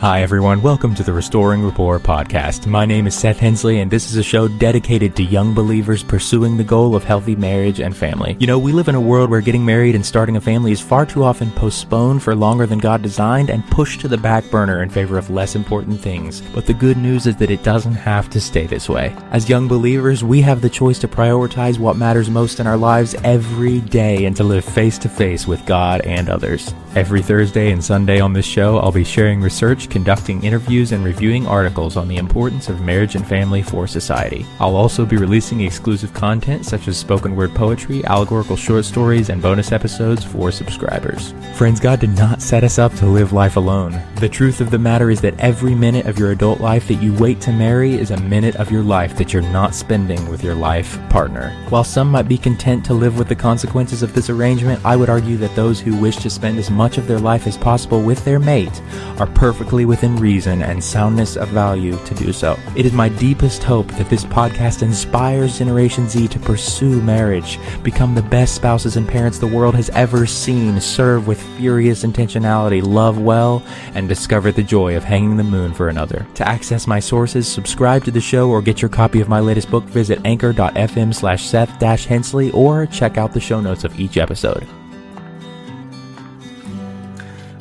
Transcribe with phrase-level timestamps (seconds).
[0.00, 0.60] Hi, everyone.
[0.60, 2.66] Welcome to the Restoring Rapport podcast.
[2.66, 6.58] My name is Seth Hensley, and this is a show dedicated to young believers pursuing
[6.58, 8.36] the goal of healthy marriage and family.
[8.38, 10.82] You know, we live in a world where getting married and starting a family is
[10.82, 14.82] far too often postponed for longer than God designed and pushed to the back burner
[14.82, 16.42] in favor of less important things.
[16.54, 19.16] But the good news is that it doesn't have to stay this way.
[19.30, 23.14] As young believers, we have the choice to prioritize what matters most in our lives
[23.24, 26.74] every day and to live face to face with God and others.
[26.94, 31.46] Every Thursday and Sunday on this show, I'll be sharing research, conducting interviews, and reviewing
[31.46, 34.44] articles on the importance of marriage and family for society.
[34.60, 39.42] I'll also be releasing exclusive content such as spoken word poetry, allegorical short stories, and
[39.42, 41.34] bonus episodes for subscribers.
[41.54, 44.00] Friends, God did not set us up to live life alone.
[44.16, 47.14] The truth of the matter is that every minute of your adult life that you
[47.14, 50.54] wait to marry is a minute of your life that you're not spending with your
[50.54, 51.50] life partner.
[51.68, 55.10] While some might be content to live with the consequences of this arrangement, I would
[55.10, 58.24] argue that those who wish to spend as much of their life as possible with
[58.24, 58.80] their mate
[59.18, 62.58] are perfectly within reason and soundness of value to do so.
[62.76, 68.14] It is my deepest hope that this podcast inspires Generation Z to pursue marriage, become
[68.14, 73.20] the best spouses and parents the world has ever seen, serve with furious intentionality, love
[73.20, 73.62] well,
[73.94, 76.26] and discover the joy of hanging the moon for another.
[76.34, 79.70] To access my sources, subscribe to the show, or get your copy of my latest
[79.70, 84.66] book, visit anchor.fm slash Seth Hensley, or check out the show notes of each episode.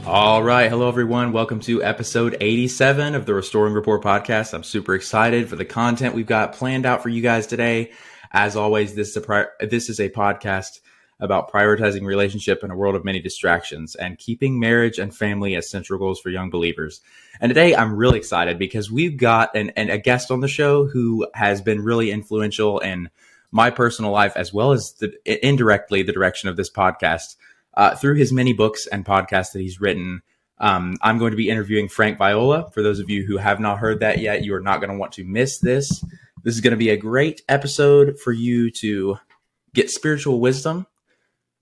[0.07, 0.69] All right.
[0.69, 1.31] Hello, everyone.
[1.31, 4.53] Welcome to episode 87 of the Restoring Rapport podcast.
[4.53, 7.91] I'm super excited for the content we've got planned out for you guys today.
[8.31, 10.79] As always, this is a, pri- this is a podcast
[11.19, 15.71] about prioritizing relationship in a world of many distractions and keeping marriage and family as
[15.71, 17.01] central goals for young believers.
[17.41, 20.85] And today I'm really excited because we've got an, an, a guest on the show
[20.85, 23.09] who has been really influential in
[23.51, 27.37] my personal life as well as the, indirectly the direction of this podcast
[27.75, 30.21] uh, through his many books and podcasts that he's written.
[30.57, 32.69] Um, I'm going to be interviewing Frank Viola.
[32.71, 34.97] For those of you who have not heard that yet, you are not going to
[34.97, 36.03] want to miss this.
[36.43, 39.17] This is going to be a great episode for you to
[39.73, 40.88] get spiritual wisdom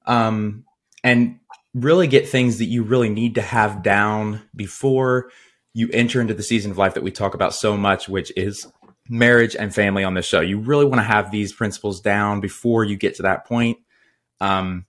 [0.05, 0.65] um,
[1.03, 1.39] and
[1.73, 5.31] really get things that you really need to have down before
[5.73, 8.67] you enter into the season of life that we talk about so much, which is
[9.09, 10.39] marriage and family on this show.
[10.39, 13.79] You really want to have these principles down before you get to that point.
[14.39, 14.85] Um,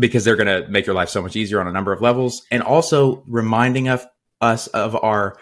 [0.00, 2.42] because they're going to make your life so much easier on a number of levels.
[2.50, 4.06] And also reminding of
[4.40, 5.36] us of our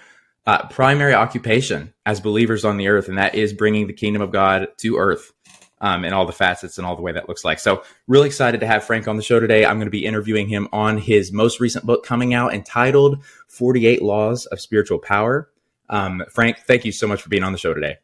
[0.47, 4.33] uh, primary occupation as believers on the earth and that is bringing the kingdom of
[4.33, 5.33] god to earth
[5.81, 7.61] um, and all the facets and all the way that looks like.
[7.61, 9.65] So really excited to have frank on the show today.
[9.65, 14.03] I'm going to be interviewing him on his most recent book coming out entitled 48
[14.03, 15.51] laws of spiritual power.
[15.91, 17.99] Um, frank thank you so much for being on the show today.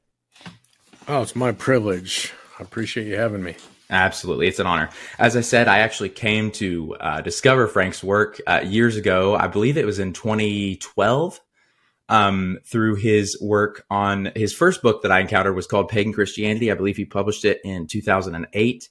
[1.09, 2.33] Oh it's my privilege.
[2.59, 3.57] I appreciate you having me
[3.91, 4.49] Absolutely.
[4.49, 4.89] It's an honor.
[5.19, 9.37] As I said, I actually came to uh, discover Frank's work uh, years ago.
[9.37, 11.41] I believe it was in 2012
[12.09, 16.71] um, through his work on his first book that I encountered was called Pagan Christianity.
[16.71, 18.89] I believe he published it in 2008.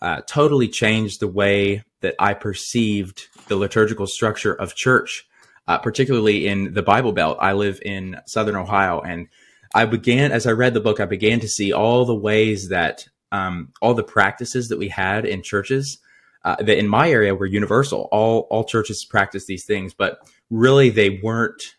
[0.00, 5.26] Uh, totally changed the way that I perceived the liturgical structure of church,
[5.66, 7.38] uh, particularly in the Bible Belt.
[7.40, 9.28] I live in Southern Ohio and
[9.74, 13.06] I began, as I read the book, I began to see all the ways that
[13.32, 15.98] um, all the practices that we had in churches
[16.46, 18.08] uh, that in my area were universal.
[18.12, 21.74] All all churches practice these things, but really they weren't.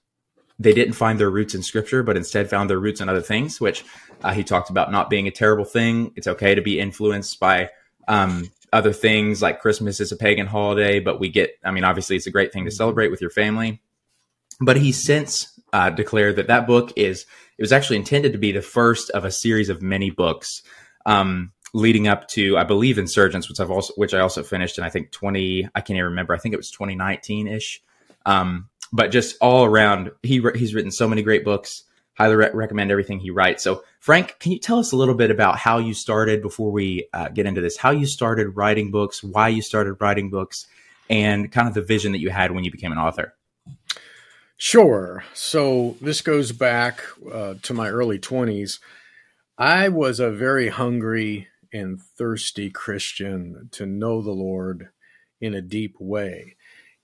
[0.60, 3.62] They didn't find their roots in Scripture, but instead found their roots in other things.
[3.62, 3.86] Which
[4.24, 6.12] uh, he talked about not being a terrible thing.
[6.18, 7.70] It's okay to be influenced by
[8.10, 11.52] um, other things, like Christmas is a pagan holiday, but we get.
[11.64, 13.82] I mean, obviously, it's a great thing to celebrate with your family.
[14.60, 17.26] But he since uh, declared that that book is.
[17.58, 20.62] It was actually intended to be the first of a series of many books
[21.08, 24.84] um, leading up to I believe Insurgents, which I've also which I also finished in
[24.84, 27.82] I think twenty I can't even remember I think it was twenty nineteen ish.
[28.28, 31.84] Um, but just all around, he he's written so many great books.
[32.18, 33.64] Highly re- recommend everything he writes.
[33.64, 37.08] So, Frank, can you tell us a little bit about how you started before we
[37.14, 37.78] uh, get into this?
[37.78, 40.66] How you started writing books, why you started writing books,
[41.12, 43.36] and kind of the vision that you had when you became an author.
[44.58, 45.24] Sure.
[45.36, 48.80] So this goes back uh, to my early twenties.
[49.58, 54.90] I was a very hungry and thirsty Christian to know the Lord
[55.42, 56.56] in a deep way.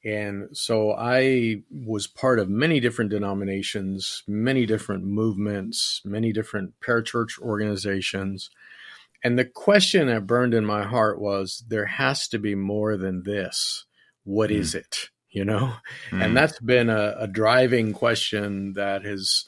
[0.05, 7.39] And so I was part of many different denominations, many different movements, many different parachurch
[7.39, 8.49] organizations.
[9.23, 13.23] And the question that burned in my heart was there has to be more than
[13.23, 13.85] this.
[14.25, 14.57] What mm.
[14.57, 15.09] is it?
[15.29, 15.73] You know?
[16.11, 16.25] Mm.
[16.25, 19.45] And that's been a, a driving question that has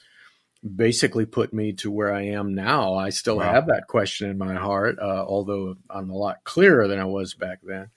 [0.66, 2.96] basically put me to where I am now.
[2.96, 3.54] I still wow.
[3.54, 7.34] have that question in my heart, uh, although I'm a lot clearer than I was
[7.34, 7.90] back then.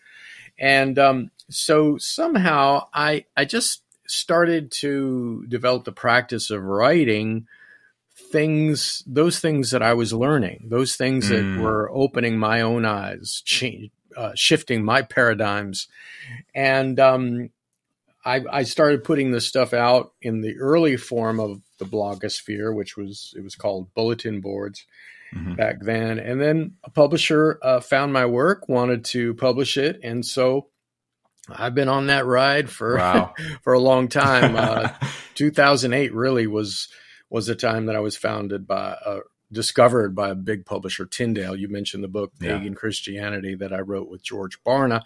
[0.59, 7.47] And um, so somehow I I just started to develop the practice of writing
[8.17, 11.57] things, those things that I was learning, those things mm.
[11.57, 15.89] that were opening my own eyes, change, uh, shifting my paradigms.
[16.55, 17.51] And um,
[18.25, 22.97] I, I, started putting this stuff out in the early form of the blogosphere, which
[22.97, 24.85] was, it was called bulletin boards.
[25.35, 25.57] Mm-hmm.
[25.57, 26.19] back then.
[26.19, 30.69] And then a publisher uh, found my work, wanted to publish it, and so
[31.51, 33.35] I've been on that ride for wow.
[33.63, 34.57] for a long time.
[34.57, 34.89] Uh,
[35.35, 36.89] 2008 really was
[37.31, 39.21] was the time that I was founded by uh,
[39.51, 41.57] discovered by a big publisher, Tyndale.
[41.57, 42.75] You mentioned the book Pagan yeah.
[42.75, 45.03] Christianity that I wrote with George Barna,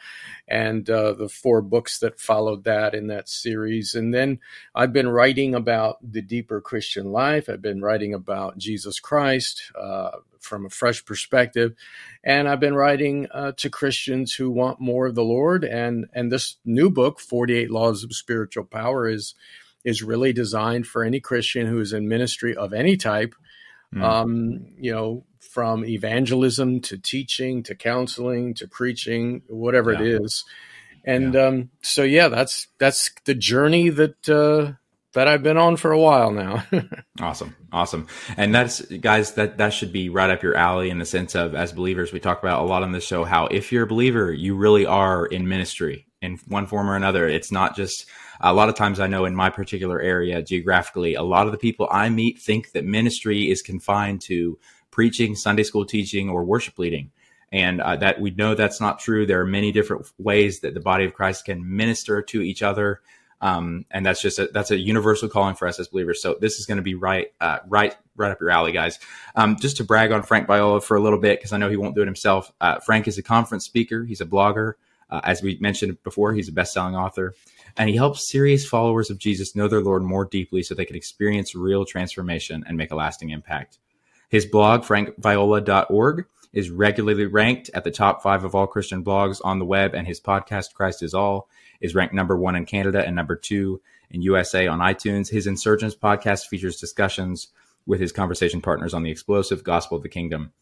[0.49, 3.95] and uh, the four books that followed that in that series.
[3.95, 4.41] And then
[4.75, 7.49] I've been writing about the deeper Christian life.
[7.49, 10.11] I've been writing about Jesus Christ uh,
[10.41, 11.75] from a fresh perspective,
[12.25, 15.65] and I've been writing uh, to Christians who want more of the Lord.
[15.65, 19.35] And and this new book, Forty Eight Laws of Spiritual Power, is
[19.85, 23.35] is really designed for any Christian who is in ministry of any type
[23.95, 24.03] mm.
[24.03, 30.01] um, you know, from evangelism to teaching to counseling to preaching, whatever yeah.
[30.01, 30.45] it is.
[31.05, 31.47] And yeah.
[31.47, 34.79] Um, so, yeah, that's that's the journey that uh,
[35.15, 36.65] that I've been on for a while now.
[37.21, 38.07] awesome, awesome,
[38.37, 41.55] and that's guys that that should be right up your alley in the sense of
[41.55, 44.33] as believers, we talk about a lot on this show how if you're a believer,
[44.33, 47.29] you really are in ministry in one form or another.
[47.29, 48.07] It's not just
[48.43, 51.59] a lot of times I know in my particular area geographically, a lot of the
[51.59, 54.59] people I meet think that ministry is confined to
[54.91, 57.11] preaching, Sunday school teaching, or worship leading.
[57.53, 59.27] And uh, that we know that's not true.
[59.27, 63.01] There are many different ways that the body of Christ can minister to each other.
[63.43, 66.23] Um, and that's just a, that's a universal calling for us as believers.
[66.23, 68.99] So this is going to be right, uh, right, right up your alley, guys.
[69.35, 71.77] Um, just to brag on Frank Viola for a little bit, because I know he
[71.77, 72.53] won't do it himself.
[72.61, 74.05] Uh, Frank is a conference speaker.
[74.05, 74.75] He's a blogger.
[75.11, 77.35] Uh, as we mentioned before, he's a best-selling author
[77.77, 80.97] and he helps serious followers of Jesus know their Lord more deeply so they can
[80.97, 83.79] experience real transformation and make a lasting impact.
[84.29, 89.59] His blog, frankviola.org, is regularly ranked at the top five of all Christian blogs on
[89.59, 91.49] the web, and his podcast, Christ is All,
[91.81, 93.81] is ranked number one in Canada and number two
[94.11, 95.31] in USA on iTunes.
[95.31, 97.49] His Insurgents podcast features discussions
[97.87, 100.53] with his conversation partners on the explosive gospel of the kingdom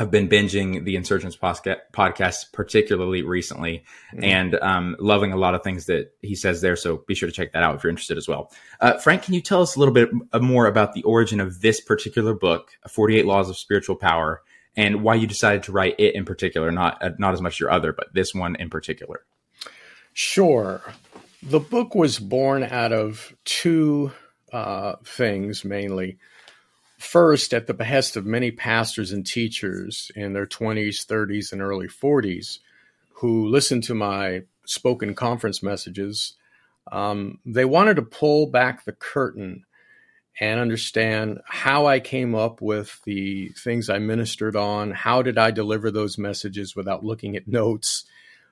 [0.00, 4.24] I've been binging the Insurgents podcast, particularly recently, mm-hmm.
[4.24, 6.74] and um, loving a lot of things that he says there.
[6.74, 8.50] So be sure to check that out if you're interested as well.
[8.80, 10.08] Uh, Frank, can you tell us a little bit
[10.40, 14.40] more about the origin of this particular book, 48 Laws of Spiritual Power,
[14.74, 17.70] and why you decided to write it in particular, not uh, not as much your
[17.70, 19.26] other, but this one in particular?
[20.14, 20.80] Sure.
[21.42, 24.12] The book was born out of two
[24.50, 26.16] uh, things mainly.
[27.00, 31.88] First, at the behest of many pastors and teachers in their 20s, 30s, and early
[31.88, 32.58] 40s
[33.14, 36.34] who listened to my spoken conference messages,
[36.92, 39.64] um, they wanted to pull back the curtain
[40.38, 44.90] and understand how I came up with the things I ministered on.
[44.90, 48.04] How did I deliver those messages without looking at notes?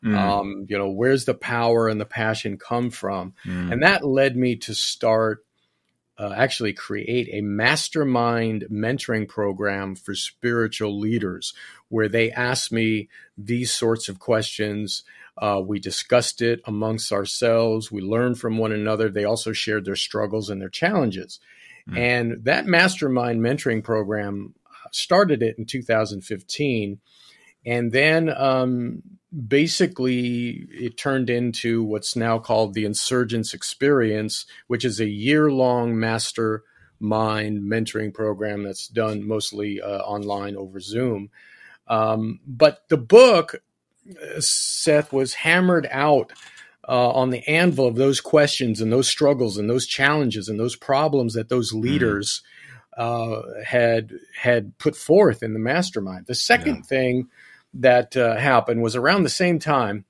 [0.02, 0.16] Mm.
[0.16, 3.34] Um, you know, where's the power and the passion come from?
[3.44, 3.72] Mm.
[3.72, 5.44] And that led me to start
[6.18, 11.54] uh, actually create a mastermind mentoring program for spiritual leaders
[11.88, 15.04] where they asked me these sorts of questions.
[15.36, 17.92] Uh, we discussed it amongst ourselves.
[17.92, 19.08] We learned from one another.
[19.08, 21.38] They also shared their struggles and their challenges.
[21.88, 21.98] Mm.
[21.98, 26.98] And that mastermind mentoring program uh, started it in 2015.
[27.68, 29.02] And then um,
[29.46, 35.98] basically it turned into what's now called the Insurgents Experience, which is a year long
[36.00, 36.62] mastermind
[37.62, 41.28] mentoring program that's done mostly uh, online over Zoom.
[41.88, 43.56] Um, but the book,
[44.10, 46.32] uh, Seth, was hammered out.
[46.90, 50.74] Uh, on the anvil of those questions and those struggles and those challenges and those
[50.74, 51.82] problems that those mm-hmm.
[51.82, 52.40] leaders
[52.98, 53.02] mm.
[53.02, 56.24] uh, had had put forth in the mastermind.
[56.24, 56.82] The second yeah.
[56.84, 57.28] thing
[57.74, 60.04] that uh, happened was around the same time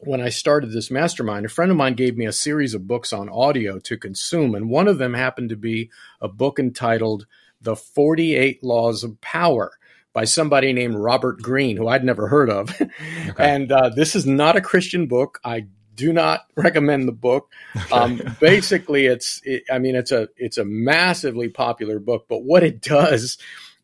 [0.00, 1.46] when I started this mastermind.
[1.46, 4.70] A friend of mine gave me a series of books on audio to consume, and
[4.70, 5.90] one of them happened to be
[6.20, 7.26] a book entitled
[7.60, 9.72] The 48 Laws of Power
[10.12, 12.74] by somebody named Robert Greene, who I'd never heard of.
[13.28, 13.54] Okay.
[13.54, 15.40] and uh, this is not a Christian book.
[15.44, 15.66] I
[15.96, 17.50] do not recommend the book.
[17.90, 22.62] Um, basically, it's it, I mean it's a it's a massively popular book, but what
[22.62, 23.36] it does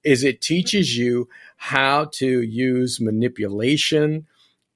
[0.04, 1.28] is it teaches you
[1.62, 4.26] how to use manipulation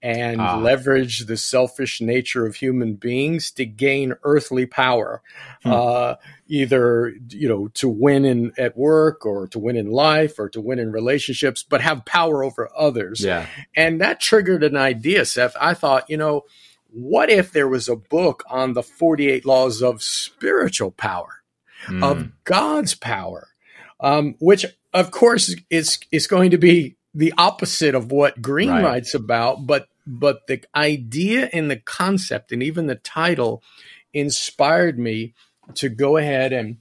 [0.00, 0.56] and ah.
[0.56, 5.20] leverage the selfish nature of human beings to gain earthly power,
[5.64, 5.72] hmm.
[5.72, 6.14] uh,
[6.46, 10.60] either you know to win in at work or to win in life or to
[10.60, 13.20] win in relationships, but have power over others.
[13.20, 15.56] Yeah, and that triggered an idea, Seth.
[15.60, 16.44] I thought, you know,
[16.86, 21.42] what if there was a book on the 48 laws of spiritual power,
[21.86, 22.04] mm.
[22.04, 23.48] of God's power,
[23.98, 28.84] um, which of course it's is going to be the opposite of what Greene right.
[28.84, 33.62] writes about, but but the idea and the concept and even the title
[34.12, 35.34] inspired me
[35.74, 36.78] to go ahead and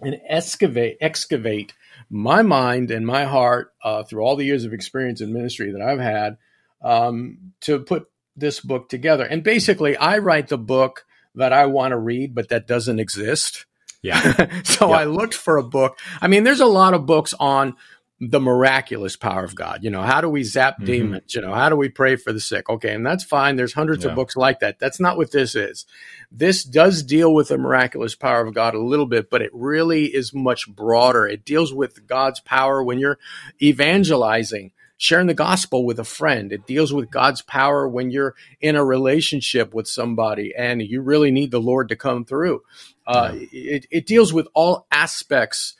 [0.00, 1.72] and excavate excavate
[2.10, 5.82] my mind and my heart uh, through all the years of experience in ministry that
[5.82, 6.36] I've had
[6.82, 9.24] um, to put this book together.
[9.24, 13.66] And basically, I write the book that I want to read, but that doesn't exist.
[14.02, 14.62] Yeah.
[14.64, 14.96] so yeah.
[14.96, 15.98] I looked for a book.
[16.20, 17.76] I mean, there's a lot of books on
[18.18, 19.84] the miraculous power of God.
[19.84, 20.84] You know, how do we zap mm-hmm.
[20.86, 21.34] demons?
[21.34, 22.70] You know, how do we pray for the sick?
[22.70, 23.56] Okay, and that's fine.
[23.56, 24.10] There's hundreds yeah.
[24.10, 24.78] of books like that.
[24.78, 25.84] That's not what this is.
[26.32, 30.06] This does deal with the miraculous power of God a little bit, but it really
[30.06, 31.26] is much broader.
[31.26, 33.18] It deals with God's power when you're
[33.60, 36.52] evangelizing sharing the gospel with a friend.
[36.52, 41.30] It deals with God's power when you're in a relationship with somebody and you really
[41.30, 42.62] need the Lord to come through.
[43.06, 43.46] Uh, yeah.
[43.52, 45.74] it, it deals with all aspects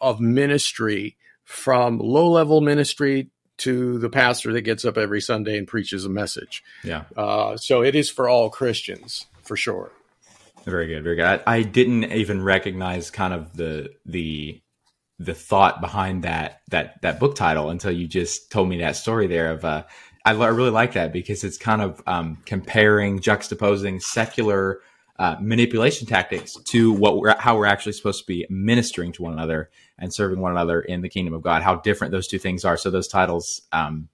[0.00, 5.68] of ministry from low level ministry to the pastor that gets up every Sunday and
[5.68, 6.62] preaches a message.
[6.82, 7.04] Yeah.
[7.16, 9.92] Uh, so it is for all Christians for sure.
[10.64, 11.24] Very good, very good.
[11.24, 14.60] I, I, didn't even recognize kind of the the
[15.18, 19.26] the thought behind that that that book title until you just told me that story
[19.26, 19.84] there of uh,
[20.24, 24.80] I, I really like that because it's kind of um, comparing juxtaposing secular
[25.20, 29.34] uh, manipulation tactics to what we're how we're actually supposed to be ministering to one
[29.34, 31.60] another and serving one another in the kingdom of God.
[31.60, 32.78] How different those two things are.
[32.78, 34.08] So those titles, um,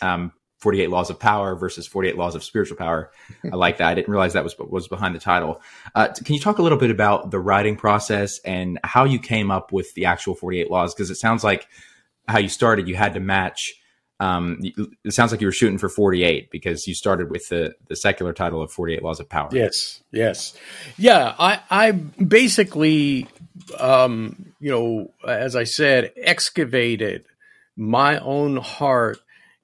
[0.00, 3.12] um, 48 laws of power versus 48 laws of spiritual power.
[3.52, 3.86] I like that.
[3.86, 5.62] I didn't realize that was was behind the title.
[5.94, 9.52] Uh, can you talk a little bit about the writing process and how you came
[9.52, 10.92] up with the actual 48 laws?
[10.92, 11.68] Because it sounds like
[12.26, 13.74] how you started, you had to match
[14.22, 14.60] um,
[15.04, 18.32] it sounds like you were shooting for 48 because you started with the, the secular
[18.32, 19.48] title of 48 Laws of Power.
[19.50, 20.56] Yes, yes.
[20.96, 23.26] Yeah, I, I basically,
[23.80, 27.24] um, you know, as I said, excavated
[27.76, 29.18] my own heart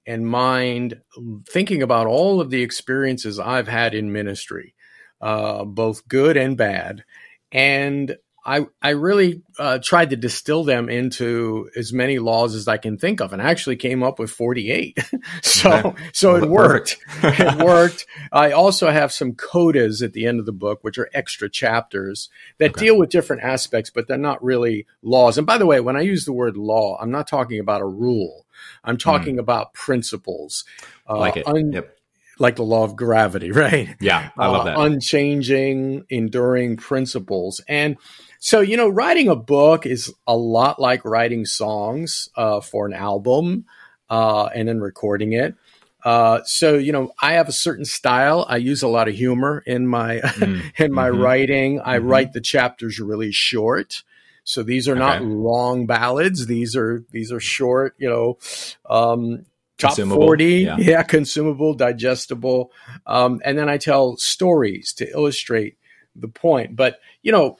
[0.04, 1.02] and mind
[1.48, 4.74] thinking about all of the experiences I've had in ministry,
[5.20, 7.04] uh, both good and bad.
[7.52, 8.16] And
[8.48, 12.96] I I really uh, tried to distill them into as many laws as I can
[12.96, 14.98] think of, and I actually came up with forty eight.
[15.42, 16.04] so okay.
[16.14, 16.96] so it worked.
[17.22, 18.06] it worked.
[18.32, 22.30] I also have some codas at the end of the book, which are extra chapters
[22.56, 22.86] that okay.
[22.86, 25.36] deal with different aspects, but they're not really laws.
[25.36, 27.86] And by the way, when I use the word law, I'm not talking about a
[27.86, 28.46] rule.
[28.82, 29.40] I'm talking mm.
[29.40, 30.64] about principles.
[31.06, 31.46] Uh, like it.
[31.46, 31.98] Un- yep
[32.38, 33.96] like the law of gravity, right?
[34.00, 34.78] Yeah, I love uh, that.
[34.78, 37.60] unchanging, enduring principles.
[37.68, 37.96] And
[38.38, 42.92] so, you know, writing a book is a lot like writing songs uh, for an
[42.92, 43.66] album
[44.08, 45.54] uh, and then recording it.
[46.04, 48.46] Uh, so, you know, I have a certain style.
[48.48, 50.62] I use a lot of humor in my mm.
[50.78, 51.20] in my mm-hmm.
[51.20, 51.80] writing.
[51.80, 52.08] I mm-hmm.
[52.08, 54.02] write the chapters really short.
[54.44, 55.00] So these are okay.
[55.00, 56.46] not long ballads.
[56.46, 58.38] These are these are short, you know,
[58.88, 59.44] um,
[59.78, 60.26] top consumable.
[60.26, 60.76] 40 yeah.
[60.78, 61.02] yeah.
[61.02, 62.72] consumable digestible
[63.06, 65.78] um, and then i tell stories to illustrate
[66.16, 67.56] the point but you know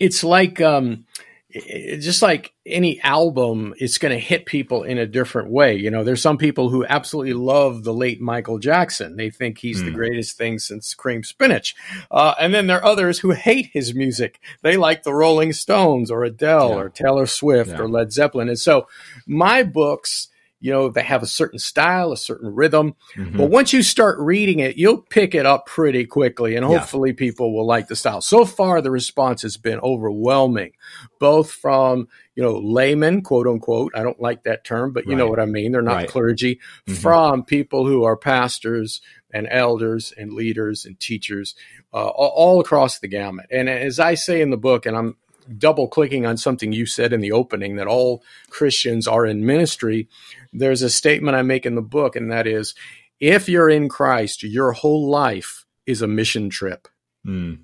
[0.00, 1.04] it's like um,
[1.52, 5.76] just like any album, it's going to hit people in a different way.
[5.76, 9.16] You know, there's some people who absolutely love the late Michael Jackson.
[9.16, 9.86] They think he's mm.
[9.86, 9.96] the hmm.
[9.96, 11.74] greatest thing since cream spinach.
[12.10, 14.40] Uh, and then there are others who hate his music.
[14.62, 16.76] They like the Rolling Stones or Adele yeah.
[16.76, 17.78] or Taylor Swift yeah.
[17.78, 18.48] or Led Zeppelin.
[18.48, 18.86] And so
[19.26, 20.29] my books
[20.60, 23.36] you know they have a certain style a certain rhythm mm-hmm.
[23.36, 27.16] but once you start reading it you'll pick it up pretty quickly and hopefully yeah.
[27.16, 30.72] people will like the style so far the response has been overwhelming
[31.18, 35.18] both from you know laymen quote unquote i don't like that term but you right.
[35.18, 36.08] know what i mean they're not right.
[36.08, 36.94] clergy mm-hmm.
[36.94, 39.00] from people who are pastors
[39.32, 41.54] and elders and leaders and teachers
[41.92, 45.16] uh, all across the gamut and as i say in the book and i'm
[45.58, 50.08] double clicking on something you said in the opening that all Christians are in ministry,
[50.52, 52.74] there's a statement I make in the book, and that is
[53.20, 56.88] if you're in Christ, your whole life is a mission trip.
[57.26, 57.60] Mm.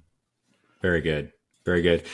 [0.83, 1.33] Very good.
[1.65, 2.05] Very good.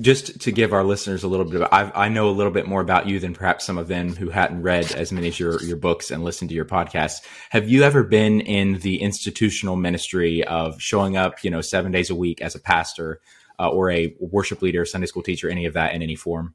[0.00, 2.68] Just to give our listeners a little bit of, I, I know a little bit
[2.68, 5.60] more about you than perhaps some of them who hadn't read as many of your,
[5.64, 7.22] your books and listened to your podcast.
[7.50, 12.08] Have you ever been in the institutional ministry of showing up, you know, seven days
[12.08, 13.20] a week as a pastor,
[13.60, 16.54] uh, or a worship leader, Sunday school teacher, any of that in any form?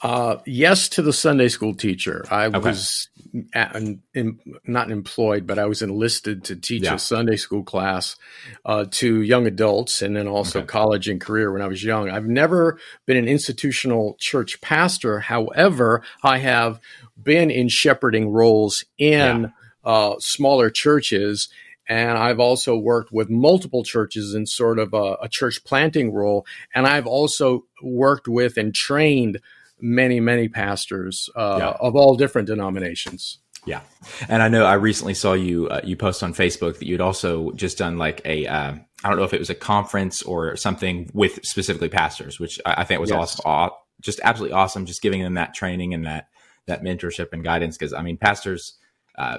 [0.00, 2.24] Uh, yes, to the Sunday school teacher.
[2.30, 2.58] I okay.
[2.58, 3.08] was
[3.54, 3.76] at,
[4.14, 6.94] in, not employed, but I was enlisted to teach yeah.
[6.94, 8.16] a Sunday school class
[8.64, 10.66] uh, to young adults and then also okay.
[10.66, 12.10] college and career when I was young.
[12.10, 15.20] I've never been an institutional church pastor.
[15.20, 16.80] However, I have
[17.20, 19.48] been in shepherding roles in yeah.
[19.84, 21.48] uh, smaller churches
[21.88, 26.46] And I've also worked with multiple churches in sort of a, a church planting role.
[26.74, 29.40] And I've also worked with and trained
[29.80, 31.70] many, many pastors uh, yeah.
[31.80, 33.38] of all different denominations.
[33.64, 33.82] Yeah,
[34.28, 37.52] and I know I recently saw you uh, you post on Facebook that you'd also
[37.52, 38.74] just done like a uh,
[39.04, 42.74] I don't know if it was a conference or something with specifically pastors, which I,
[42.78, 43.40] I think was yes.
[43.44, 46.26] awesome, just absolutely awesome, just giving them that training and that
[46.66, 47.78] that mentorship and guidance.
[47.78, 48.78] Because I mean, pastors
[49.16, 49.38] uh,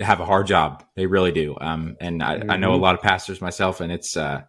[0.00, 1.56] have a hard job, they really do.
[1.60, 2.50] Um, and I, mm-hmm.
[2.50, 2.82] I, know a mm-hmm.
[2.82, 4.42] lot of pastors myself, and it's uh,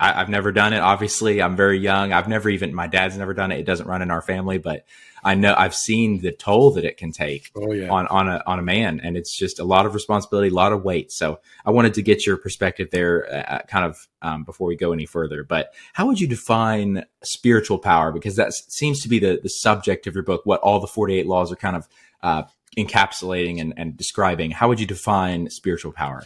[0.00, 0.80] I, have never done it.
[0.80, 2.12] Obviously, I'm very young.
[2.12, 3.60] I've never even my dad's never done it.
[3.60, 4.84] It doesn't run in our family, but
[5.22, 7.88] I know I've seen the toll that it can take oh, yeah.
[7.88, 10.72] on on a on a man, and it's just a lot of responsibility, a lot
[10.72, 11.12] of weight.
[11.12, 14.76] So I wanted to get your perspective there, uh, uh, kind of um, before we
[14.76, 15.44] go any further.
[15.44, 18.10] But how would you define spiritual power?
[18.12, 20.42] Because that seems to be the the subject of your book.
[20.44, 21.88] What all the 48 laws are kind of
[22.22, 22.42] uh,
[22.76, 24.50] encapsulating and, and describing.
[24.50, 26.24] How would you define spiritual power?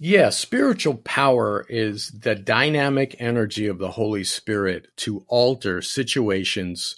[0.00, 6.94] Yeah, spiritual power is the dynamic energy of the Holy Spirit to alter situations,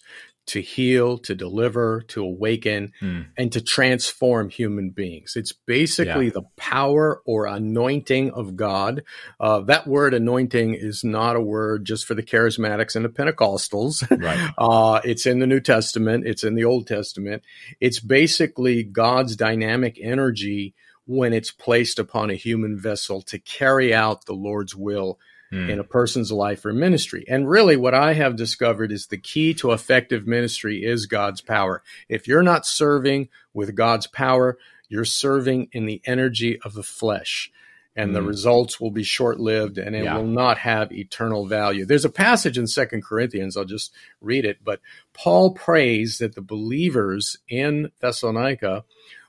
[0.46, 3.26] to heal, to deliver, to awaken, mm.
[3.36, 5.34] and to transform human beings.
[5.36, 6.32] It's basically yeah.
[6.34, 9.02] the power or anointing of God.
[9.38, 14.08] Uh, that word anointing is not a word just for the charismatics and the Pentecostals.
[14.10, 14.50] Right.
[14.58, 17.42] Uh, it's in the New Testament, it's in the Old Testament.
[17.80, 20.74] It's basically God's dynamic energy
[21.06, 25.18] when it's placed upon a human vessel to carry out the Lord's will
[25.52, 25.68] mm.
[25.68, 27.24] in a person's life or ministry.
[27.28, 31.82] And really, what I have discovered is the key to effective ministry is God's power.
[32.08, 37.50] If you're not serving with God's power, you're serving in the energy of the flesh.
[37.96, 38.28] And the hmm.
[38.28, 40.16] results will be short lived and it yeah.
[40.16, 41.84] will not have eternal value.
[41.84, 44.80] There's a passage in Second Corinthians, I'll just read it, but
[45.12, 48.84] Paul prays that the believers in Thessalonica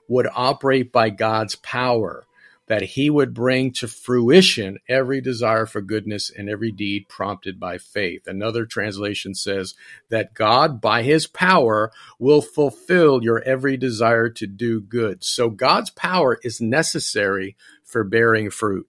[0.08, 2.26] would operate by God's power,
[2.72, 7.78] that he would bring to fruition every desire for goodness and every deed prompted by
[7.78, 8.26] faith.
[8.28, 9.74] Another translation says
[10.08, 15.22] that God, by his power, will fulfill your every desire to do good.
[15.22, 18.88] So God's power is necessary for bearing fruit.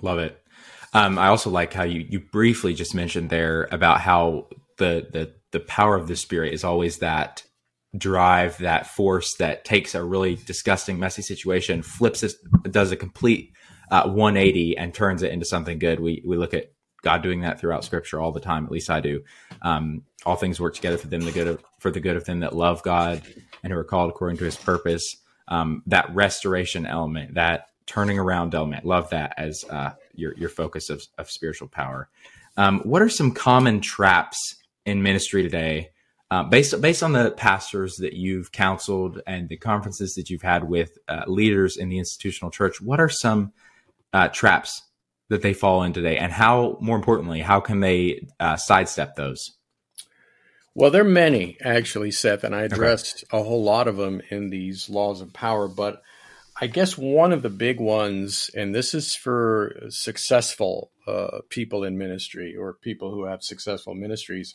[0.00, 0.40] Love it.
[0.94, 5.32] Um, I also like how you, you briefly just mentioned there about how the, the,
[5.50, 7.42] the power of the spirit is always that
[7.96, 12.34] drive that force that takes a really disgusting, messy situation, flips it,
[12.70, 13.52] does a complete
[13.90, 16.00] uh, 180 and turns it into something good.
[16.00, 16.72] We we look at
[17.02, 18.64] God doing that throughout Scripture all the time.
[18.64, 19.22] At least I do.
[19.62, 22.40] Um, all things work together for them the good of, for the good of them
[22.40, 23.22] that love God
[23.62, 25.16] and who are called according to His purpose.
[25.48, 30.90] Um, that restoration element, that turning around element, love that as uh, your your focus
[30.90, 32.08] of, of spiritual power.
[32.56, 35.90] Um, what are some common traps in ministry today?
[36.30, 40.68] Uh, based based on the pastors that you've counseled and the conferences that you've had
[40.68, 43.52] with uh, leaders in the institutional church, what are some
[44.12, 44.82] uh, traps
[45.28, 49.56] that they fall in today, and how, more importantly, how can they uh, sidestep those?
[50.74, 53.40] Well, there are many actually, Seth, and I addressed okay.
[53.40, 55.66] a whole lot of them in these laws of power.
[55.66, 56.00] But
[56.60, 61.98] I guess one of the big ones, and this is for successful uh, people in
[61.98, 64.54] ministry or people who have successful ministries,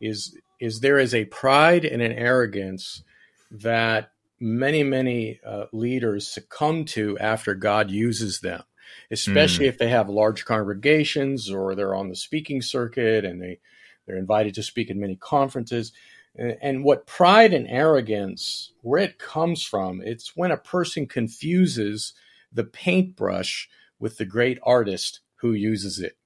[0.00, 3.02] is is there is a pride and an arrogance
[3.50, 8.62] that many many uh, leaders succumb to after God uses them,
[9.10, 9.68] especially mm.
[9.68, 13.60] if they have large congregations or they're on the speaking circuit and they
[14.06, 15.92] they're invited to speak at many conferences.
[16.38, 22.12] And what pride and arrogance, where it comes from, it's when a person confuses
[22.52, 26.16] the paintbrush with the great artist who uses it.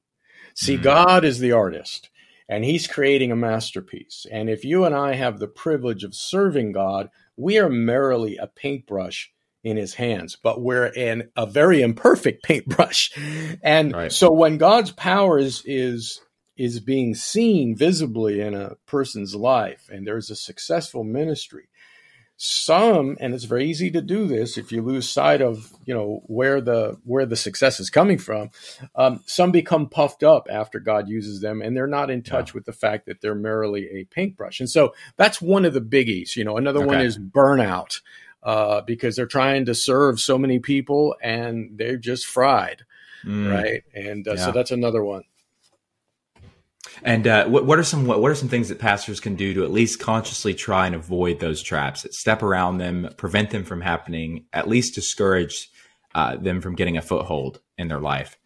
[0.55, 0.83] See, mm.
[0.83, 2.11] God is the artist
[2.51, 4.27] and he's creating a masterpiece.
[4.31, 8.49] And if you and I have the privilege of serving God, we are merely a
[8.49, 9.31] paintbrush
[9.63, 13.13] in his hands, but we're in a very imperfect paintbrush.
[13.63, 14.13] And right.
[14.13, 16.21] so when God's power is, is,
[16.57, 21.69] is being seen visibly in a person's life and there's a successful ministry,
[22.43, 26.23] some and it's very easy to do this if you lose sight of you know
[26.25, 28.51] where the where the success is coming from
[28.95, 32.55] um, some become puffed up after god uses them and they're not in touch yeah.
[32.55, 36.35] with the fact that they're merely a paintbrush and so that's one of the biggies
[36.35, 36.87] you know another okay.
[36.87, 38.01] one is burnout
[38.43, 42.87] uh, because they're trying to serve so many people and they're just fried
[43.23, 43.53] mm.
[43.53, 44.47] right and uh, yeah.
[44.47, 45.25] so that's another one
[47.03, 49.55] and uh, what, what, are some what, what, are some things that pastors can do
[49.55, 53.81] to at least consciously try and avoid those traps, step around them, prevent them from
[53.81, 55.71] happening, at least discourage
[56.15, 58.39] uh, them from getting a foothold in their life?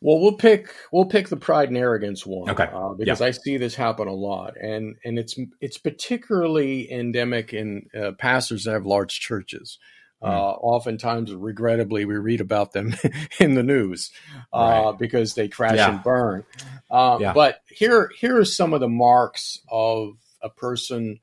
[0.00, 3.26] Well, we'll pick we'll pick the pride and arrogance one, okay, uh, because yeah.
[3.26, 8.64] I see this happen a lot, and and it's it's particularly endemic in uh, pastors
[8.64, 9.78] that have large churches.
[10.26, 10.52] Uh.
[10.52, 12.94] Oftentimes, regrettably, we read about them
[13.40, 14.10] in the news
[14.52, 14.98] uh, right.
[14.98, 15.94] because they crash yeah.
[15.94, 16.44] and burn.
[16.90, 17.32] Uh, yeah.
[17.32, 21.20] But here, here are some of the marks of a person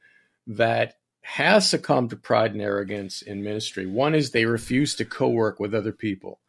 [0.48, 3.86] that has succumbed to pride and arrogance in ministry.
[3.86, 6.39] One is they refuse to co-work with other people.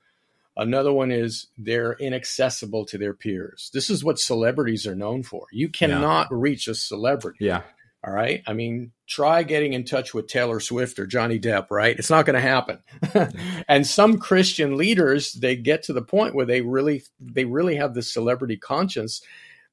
[0.57, 3.71] Another one is they're inaccessible to their peers.
[3.73, 5.47] This is what celebrities are known for.
[5.53, 6.37] You cannot yeah.
[6.39, 7.45] reach a celebrity.
[7.47, 7.63] Yeah.
[8.07, 8.43] All right.
[8.47, 11.99] I mean, try getting in touch with Taylor Swift or Johnny Depp, right?
[11.99, 12.81] It's not going to happen.
[13.69, 17.95] and some Christian leaders, they get to the point where they really, they really have
[17.95, 19.23] this celebrity conscience,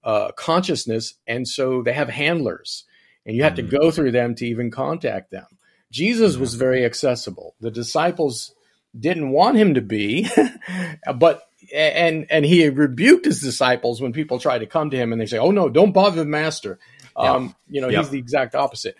[0.05, 1.15] uh, consciousness.
[1.27, 2.85] And so they have handlers
[3.25, 3.69] and you have mm-hmm.
[3.69, 5.47] to go through them to even contact them.
[5.91, 7.55] Jesus was very accessible.
[7.59, 8.53] The disciples
[8.97, 10.29] didn't want him to be,
[11.15, 15.21] but and and he rebuked his disciples when people try to come to him and
[15.21, 16.79] they say, "Oh no, don't bother the master."
[17.21, 18.95] Um, You know, he's the exact opposite.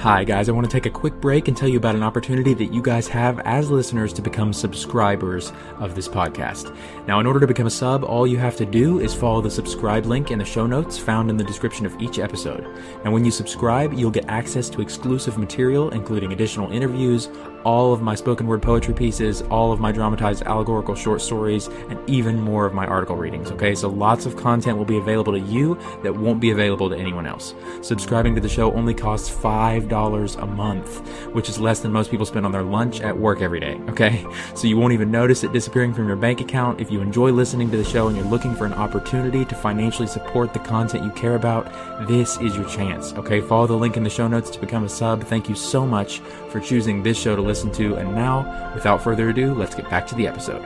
[0.00, 0.48] Hi, guys.
[0.48, 2.80] I want to take a quick break and tell you about an opportunity that you
[2.80, 6.76] guys have as listeners to become subscribers of this podcast.
[7.08, 9.50] Now, in order to become a sub, all you have to do is follow the
[9.50, 12.64] subscribe link in the show notes found in the description of each episode.
[13.02, 17.28] And when you subscribe, you'll get access to exclusive material, including additional interviews,
[17.64, 21.98] all of my spoken word poetry pieces, all of my dramatized allegorical short stories, and
[22.08, 23.50] even more of my article readings.
[23.50, 26.96] Okay, so lots of content will be available to you that won't be available to
[26.96, 27.54] anyone else.
[27.82, 32.26] Subscribing to the show only costs $5 a month, which is less than most people
[32.26, 33.80] spend on their lunch at work every day.
[33.88, 36.80] Okay, so you won't even notice it disappearing from your bank account.
[36.80, 40.08] If you enjoy listening to the show and you're looking for an opportunity to financially
[40.08, 41.66] support the content you care about,
[42.06, 43.12] this is your chance.
[43.14, 45.24] Okay, follow the link in the show notes to become a sub.
[45.24, 47.96] Thank you so much for choosing this show to listen to.
[47.96, 50.62] And now, without further ado, let's get back to the episode.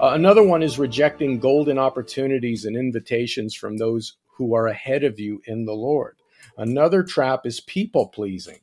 [0.00, 5.20] Uh, another one is rejecting golden opportunities and invitations from those who are ahead of
[5.20, 6.16] you in the Lord.
[6.56, 8.60] Another trap is people pleasing.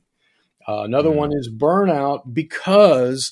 [0.68, 1.16] Uh, another mm.
[1.16, 3.32] one is burnout because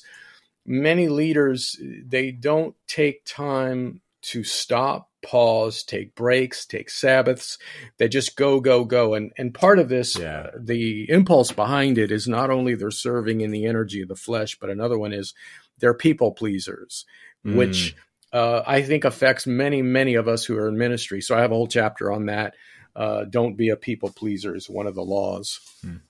[0.64, 7.58] many leaders they don't take time to stop pause, take breaks, take Sabbaths.
[7.98, 9.14] They just go, go, go.
[9.14, 10.46] And and part of this, yeah.
[10.46, 14.14] uh, the impulse behind it is not only they're serving in the energy of the
[14.14, 15.34] flesh, but another one is
[15.78, 17.04] they're people pleasers,
[17.44, 17.56] mm.
[17.56, 17.96] which
[18.32, 21.20] uh, I think affects many, many of us who are in ministry.
[21.20, 22.54] So I have a whole chapter on that.
[22.94, 25.60] Uh, don't be a people pleaser is one of the laws.
[25.84, 26.00] Mm.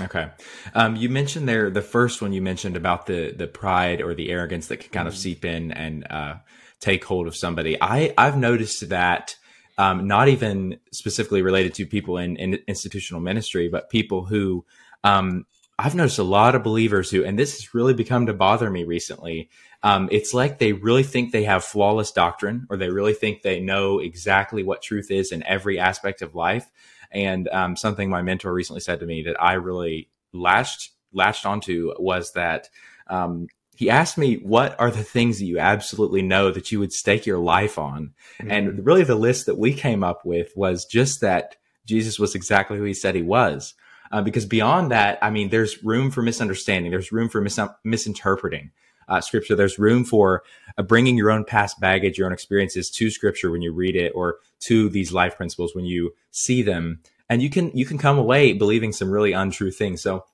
[0.00, 0.30] Okay.
[0.74, 4.30] Um, you mentioned there the first one you mentioned about the the pride or the
[4.30, 5.18] arrogance that can kind of mm.
[5.18, 6.36] seep in and uh,
[6.82, 7.80] take hold of somebody.
[7.80, 9.36] I I've noticed that
[9.78, 14.66] um, not even specifically related to people in, in institutional ministry, but people who
[15.02, 15.46] um,
[15.78, 18.84] I've noticed a lot of believers who, and this has really become to bother me
[18.84, 19.48] recently.
[19.82, 23.60] Um, it's like they really think they have flawless doctrine, or they really think they
[23.60, 26.70] know exactly what truth is in every aspect of life.
[27.10, 31.92] And um, something my mentor recently said to me that I really latched latched onto
[31.98, 32.68] was that
[33.08, 36.92] um, he asked me, What are the things that you absolutely know that you would
[36.92, 38.12] stake your life on?
[38.38, 38.50] Mm-hmm.
[38.50, 41.56] And really, the list that we came up with was just that
[41.86, 43.74] Jesus was exactly who he said he was.
[44.10, 48.70] Uh, because beyond that, I mean, there's room for misunderstanding, there's room for mis- misinterpreting
[49.08, 50.42] uh, scripture, there's room for
[50.76, 54.12] uh, bringing your own past baggage, your own experiences to scripture when you read it,
[54.14, 57.00] or to these life principles when you see them.
[57.30, 60.02] And you can you can come away believing some really untrue things.
[60.02, 60.26] So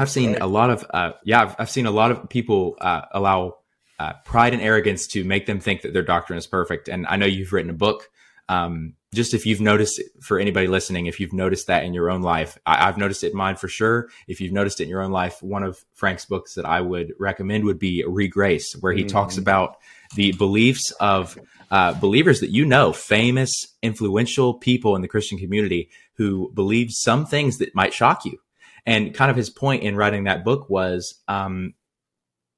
[0.00, 0.40] I've seen right.
[0.40, 3.58] a lot of, uh, yeah, I've, I've, seen a lot of people uh, allow
[3.98, 6.88] uh, pride and arrogance to make them think that their doctrine is perfect.
[6.88, 8.08] And I know you've written a book.
[8.48, 12.22] Um, just if you've noticed for anybody listening, if you've noticed that in your own
[12.22, 14.08] life, I, have noticed it in mine for sure.
[14.26, 17.12] If you've noticed it in your own life, one of Frank's books that I would
[17.18, 19.08] recommend would be Regrace, where he mm.
[19.08, 19.76] talks about
[20.16, 21.38] the beliefs of
[21.70, 27.26] uh, believers that you know, famous, influential people in the Christian community who believe some
[27.26, 28.38] things that might shock you
[28.86, 31.74] and kind of his point in writing that book was um,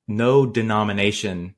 [0.09, 1.55] no denomination,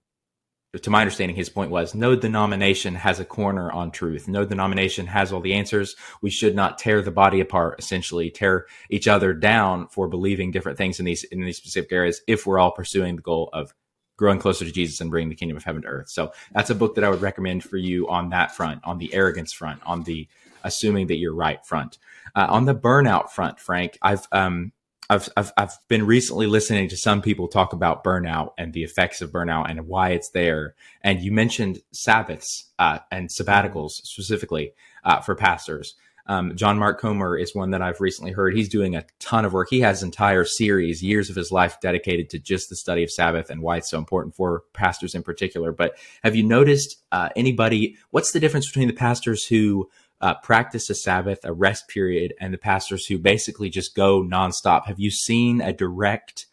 [0.82, 4.26] to my understanding, his point was no denomination has a corner on truth.
[4.26, 5.94] No denomination has all the answers.
[6.20, 10.78] We should not tear the body apart, essentially tear each other down for believing different
[10.78, 13.72] things in these in these specific areas if we're all pursuing the goal of
[14.16, 16.08] growing closer to Jesus and bringing the kingdom of heaven to earth.
[16.08, 19.12] So that's a book that I would recommend for you on that front, on the
[19.12, 20.28] arrogance front, on the
[20.64, 21.98] assuming that you're right front.
[22.34, 24.72] Uh, on the burnout front, Frank, I've um,
[25.10, 29.20] I've, I've, I've been recently listening to some people talk about burnout and the effects
[29.20, 30.74] of burnout and why it's there.
[31.02, 34.72] And you mentioned Sabbaths uh, and sabbaticals specifically
[35.04, 35.94] uh, for pastors.
[36.26, 38.56] Um, John Mark Comer is one that I've recently heard.
[38.56, 39.68] He's doing a ton of work.
[39.68, 43.50] He has entire series, years of his life dedicated to just the study of Sabbath
[43.50, 45.70] and why it's so important for pastors in particular.
[45.70, 47.96] But have you noticed uh, anybody?
[48.10, 52.52] What's the difference between the pastors who uh, practice a Sabbath, a rest period, and
[52.52, 54.86] the pastors who basically just go nonstop.
[54.86, 56.46] Have you seen a direct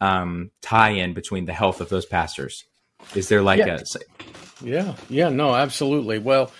[0.00, 2.64] um, tie-in between the health of those pastors?
[3.14, 3.76] Is there like yeah.
[3.76, 6.18] a yeah, yeah, no, absolutely.
[6.18, 6.50] Well,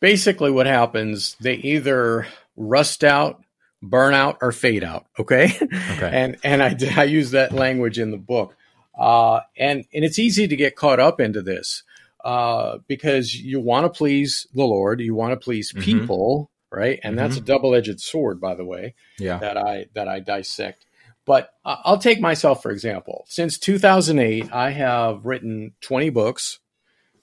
[0.00, 1.36] basically, what happens?
[1.40, 3.42] They either rust out,
[3.82, 5.06] burn out, or fade out.
[5.18, 6.10] Okay, okay.
[6.12, 8.56] and and I I use that language in the book,
[8.98, 11.82] uh, and and it's easy to get caught up into this
[12.24, 15.82] uh, because you want to please the Lord, you want to please mm-hmm.
[15.82, 17.00] people, right?
[17.02, 17.26] And mm-hmm.
[17.26, 18.94] that's a double-edged sword, by the way.
[19.18, 19.38] Yeah.
[19.38, 20.86] That I that I dissect.
[21.26, 23.24] But I'll take myself for example.
[23.28, 26.58] Since 2008, I have written 20 books,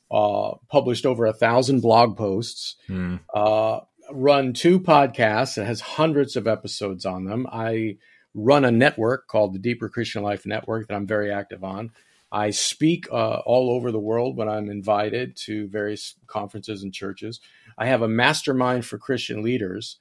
[0.09, 3.19] uh, published over a thousand blog posts, mm.
[3.33, 3.81] uh,
[4.11, 7.47] run two podcasts that has hundreds of episodes on them.
[7.51, 7.97] I
[8.33, 11.91] run a network called the Deeper Christian Life Network that I'm very active on.
[12.31, 17.39] I speak uh, all over the world when I'm invited to various conferences and churches.
[17.77, 19.97] I have a mastermind for Christian leaders.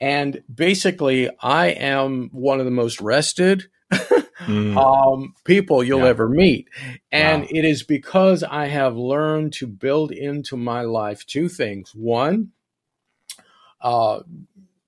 [0.00, 4.76] And basically, I am one of the most rested mm.
[5.16, 6.06] um, people you'll yeah.
[6.08, 6.68] ever meet.
[7.12, 7.48] And wow.
[7.50, 11.94] it is because I have learned to build into my life two things.
[11.94, 12.52] One,
[13.80, 14.20] uh,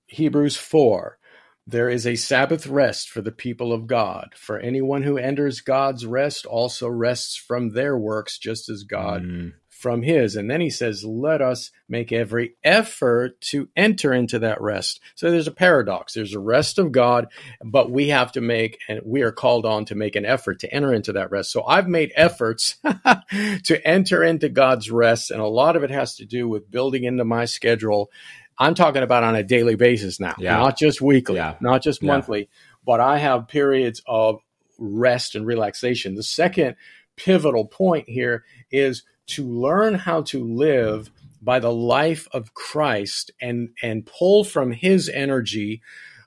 [0.07, 1.17] Hebrews 4
[1.65, 4.33] there is a Sabbath rest for the people of God.
[4.35, 9.53] For anyone who enters God's rest also rests from their works, just as God mm.
[9.69, 10.35] from his.
[10.35, 14.99] And then he says, Let us make every effort to enter into that rest.
[15.15, 16.13] So there's a paradox.
[16.13, 17.27] There's a rest of God,
[17.63, 20.73] but we have to make, and we are called on to make an effort to
[20.73, 21.49] enter into that rest.
[21.53, 22.75] So I've made efforts
[23.63, 27.05] to enter into God's rest, and a lot of it has to do with building
[27.05, 28.11] into my schedule
[28.59, 30.57] I'm talking about on a daily basis now, yeah.
[30.57, 31.55] not just weekly, yeah.
[31.59, 32.45] not just monthly, yeah.
[32.85, 34.39] but I have periods of
[34.77, 36.15] rest and relaxation.
[36.15, 36.75] The second
[37.15, 41.11] pivotal point here is to learn how to live
[41.41, 45.81] by the life of Christ and and pull from his energy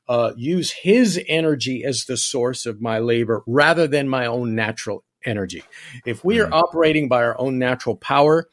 [0.09, 5.05] uh, use his energy as the source of my labor rather than my own natural
[5.25, 5.63] energy.
[6.05, 6.53] If we are mm.
[6.53, 8.49] operating by our own natural power,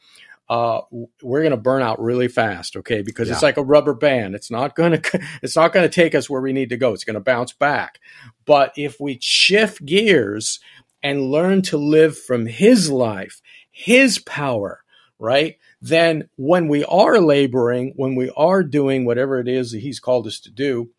[0.48, 0.80] uh,
[1.22, 2.76] we're going to burn out really fast.
[2.76, 3.34] Okay, because yeah.
[3.34, 4.34] it's like a rubber band.
[4.34, 6.92] It's not going to it's not going to take us where we need to go.
[6.92, 7.98] It's going to bounce back.
[8.44, 10.60] But if we shift gears
[11.02, 14.82] and learn to live from His life, His power,
[15.18, 15.56] right?
[15.80, 20.26] Then when we are laboring, when we are doing whatever it is that He's called
[20.26, 20.90] us to do,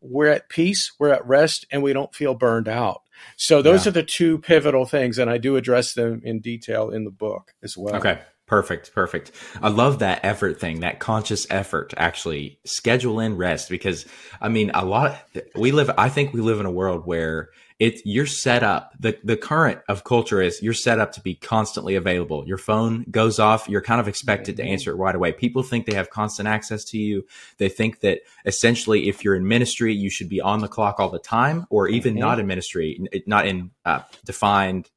[0.00, 3.02] we're at peace, we're at rest, and we don't feel burned out.
[3.36, 3.90] So those yeah.
[3.90, 7.54] are the two pivotal things, and I do address them in detail in the book
[7.62, 7.96] as well.
[7.96, 8.20] Okay.
[8.46, 9.32] Perfect, perfect.
[9.60, 14.06] I love that effort thing, that conscious effort to actually schedule in rest because
[14.40, 17.50] I mean, a lot of, we live I think we live in a world where
[17.80, 18.92] it's you're set up.
[19.00, 22.46] The the current of culture is you're set up to be constantly available.
[22.46, 25.32] Your phone goes off, you're kind of expected to answer it right away.
[25.32, 27.26] People think they have constant access to you.
[27.58, 31.10] They think that essentially if you're in ministry, you should be on the clock all
[31.10, 32.20] the time or even mm-hmm.
[32.20, 34.88] not in ministry, not in uh, defined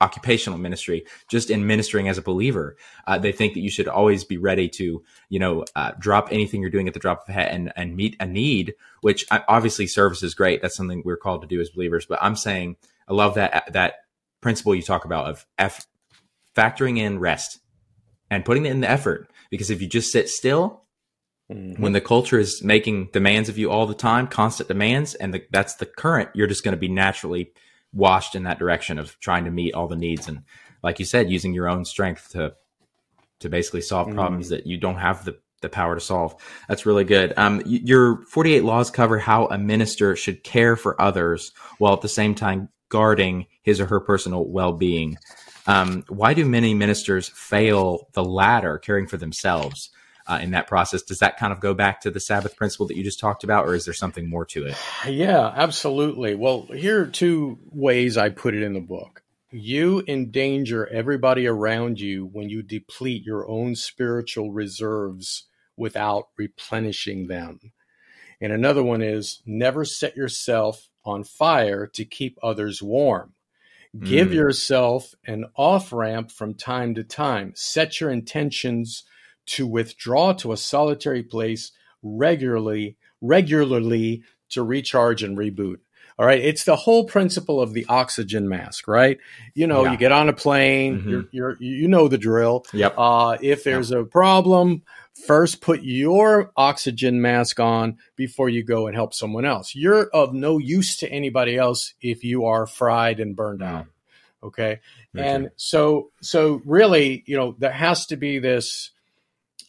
[0.00, 2.76] occupational ministry, just in ministering as a believer.
[3.06, 6.60] Uh, they think that you should always be ready to, you know, uh, drop anything
[6.60, 9.40] you're doing at the drop of a hat and, and meet a need, which uh,
[9.48, 10.62] obviously service is great.
[10.62, 12.06] That's something we're called to do as believers.
[12.06, 12.76] But I'm saying
[13.08, 13.94] I love that, that
[14.40, 15.86] principle you talk about of F,
[16.54, 17.58] factoring in rest
[18.30, 19.30] and putting it in the effort.
[19.50, 20.82] Because if you just sit still,
[21.50, 21.80] Mm-hmm.
[21.80, 25.44] When the culture is making demands of you all the time, constant demands, and the,
[25.50, 27.52] that's the current, you're just going to be naturally
[27.92, 30.42] washed in that direction of trying to meet all the needs and
[30.82, 32.54] like you said using your own strength to
[33.40, 34.50] to basically solve problems mm.
[34.50, 36.36] that you don't have the the power to solve.
[36.68, 37.32] That's really good.
[37.36, 42.08] Um, your 48 laws cover how a minister should care for others while at the
[42.08, 45.18] same time guarding his or her personal well-being.
[45.66, 49.90] Um, why do many ministers fail the latter caring for themselves
[50.26, 51.02] uh, in that process.
[51.02, 53.66] Does that kind of go back to the Sabbath principle that you just talked about,
[53.66, 54.76] or is there something more to it?
[55.06, 56.34] Yeah, absolutely.
[56.34, 59.22] Well, here are two ways I put it in the book.
[59.50, 65.44] You endanger everybody around you when you deplete your own spiritual reserves
[65.76, 67.60] without replenishing them.
[68.40, 73.32] And another one is never set yourself on fire to keep others warm.
[73.98, 74.34] Give mm.
[74.34, 77.52] yourself an off ramp from time to time.
[77.54, 79.04] Set your intentions
[79.46, 85.76] to withdraw to a solitary place regularly, regularly to recharge and reboot.
[86.18, 86.40] All right.
[86.40, 89.18] It's the whole principle of the oxygen mask, right?
[89.54, 89.92] You know, yeah.
[89.92, 91.10] you get on a plane, mm-hmm.
[91.10, 92.64] you're, you're, you know the drill.
[92.72, 92.94] Yep.
[92.96, 94.00] Uh, if there's yep.
[94.00, 94.82] a problem,
[95.26, 99.74] first put your oxygen mask on before you go and help someone else.
[99.74, 103.66] You're of no use to anybody else if you are fried and burned mm.
[103.66, 103.86] out.
[104.42, 104.80] Okay.
[105.14, 108.90] and so, so really, you know, there has to be this,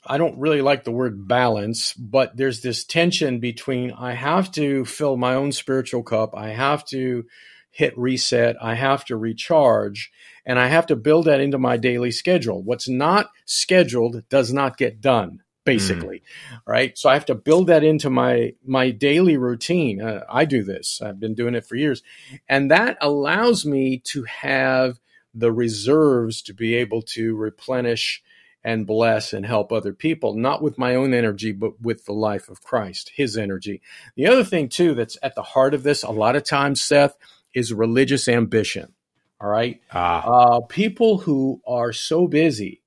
[0.09, 4.85] I don't really like the word balance, but there's this tension between I have to
[4.85, 7.25] fill my own spiritual cup, I have to
[7.71, 10.11] hit reset, I have to recharge,
[10.45, 12.63] and I have to build that into my daily schedule.
[12.63, 16.59] What's not scheduled does not get done basically mm.
[16.65, 20.63] right so i have to build that into my my daily routine uh, i do
[20.63, 22.01] this i've been doing it for years
[22.47, 24.97] and that allows me to have
[25.35, 28.23] the reserves to be able to replenish
[28.63, 32.49] and bless and help other people not with my own energy but with the life
[32.49, 33.81] of christ his energy
[34.15, 37.15] the other thing too that's at the heart of this a lot of times seth
[37.53, 38.93] is religious ambition
[39.39, 40.57] all right ah.
[40.57, 42.81] uh, people who are so busy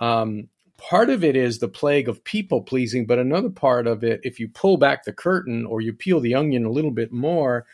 [0.00, 0.48] um,
[0.82, 4.40] part of it is the plague of people pleasing, but another part of it, if
[4.40, 7.64] you pull back the curtain or you peel the onion a little bit more,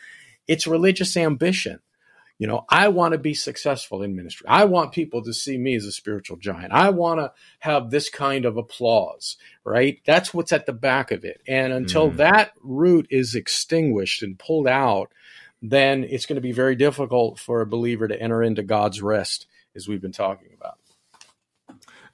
[0.47, 1.79] it's religious ambition.
[2.39, 4.47] You know, I want to be successful in ministry.
[4.47, 6.71] I want people to see me as a spiritual giant.
[6.71, 9.99] I want to have this kind of applause, right?
[10.05, 11.41] That's what's at the back of it.
[11.47, 12.15] And until mm.
[12.15, 15.11] that root is extinguished and pulled out,
[15.61, 19.45] then it's going to be very difficult for a believer to enter into God's rest,
[19.75, 20.78] as we've been talking about.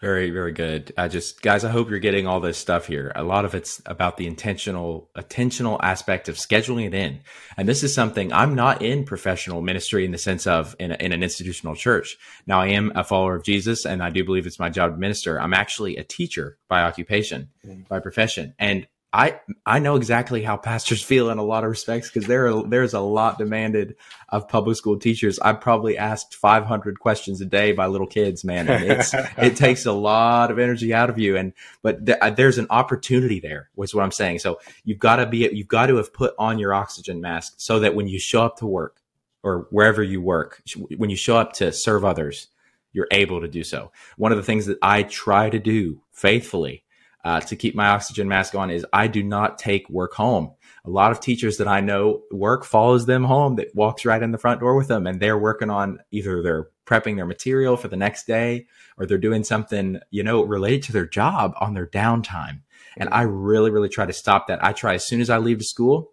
[0.01, 0.93] Very, very good.
[0.97, 3.11] I just, guys, I hope you're getting all this stuff here.
[3.15, 7.21] A lot of it's about the intentional, intentional aspect of scheduling it in.
[7.57, 10.95] And this is something I'm not in professional ministry in the sense of in, a,
[10.95, 12.17] in an institutional church.
[12.45, 14.97] Now, I am a follower of Jesus and I do believe it's my job to
[14.97, 15.39] minister.
[15.39, 17.87] I'm actually a teacher by occupation, mm.
[17.87, 18.53] by profession.
[18.59, 22.47] And I I know exactly how pastors feel in a lot of respects because there
[22.49, 23.95] are, there's a lot demanded
[24.27, 25.39] of public school teachers.
[25.39, 28.67] I probably asked 500 questions a day by little kids, man.
[28.67, 31.37] And it's it takes a lot of energy out of you.
[31.37, 34.39] And but th- there's an opportunity there, was what I'm saying.
[34.39, 37.79] So you've got to be you've got to have put on your oxygen mask so
[37.79, 38.97] that when you show up to work
[39.43, 40.61] or wherever you work,
[40.97, 42.49] when you show up to serve others,
[42.91, 43.93] you're able to do so.
[44.17, 46.83] One of the things that I try to do faithfully
[47.25, 50.53] uh, to keep my oxygen mask on is I do not take work home.
[50.85, 54.31] A lot of teachers that I know work follows them home that walks right in
[54.31, 57.87] the front door with them and they're working on either they're prepping their material for
[57.87, 61.87] the next day or they're doing something, you know, related to their job on their
[61.87, 62.61] downtime.
[62.95, 64.63] And I really, really try to stop that.
[64.63, 66.11] I try as soon as I leave school,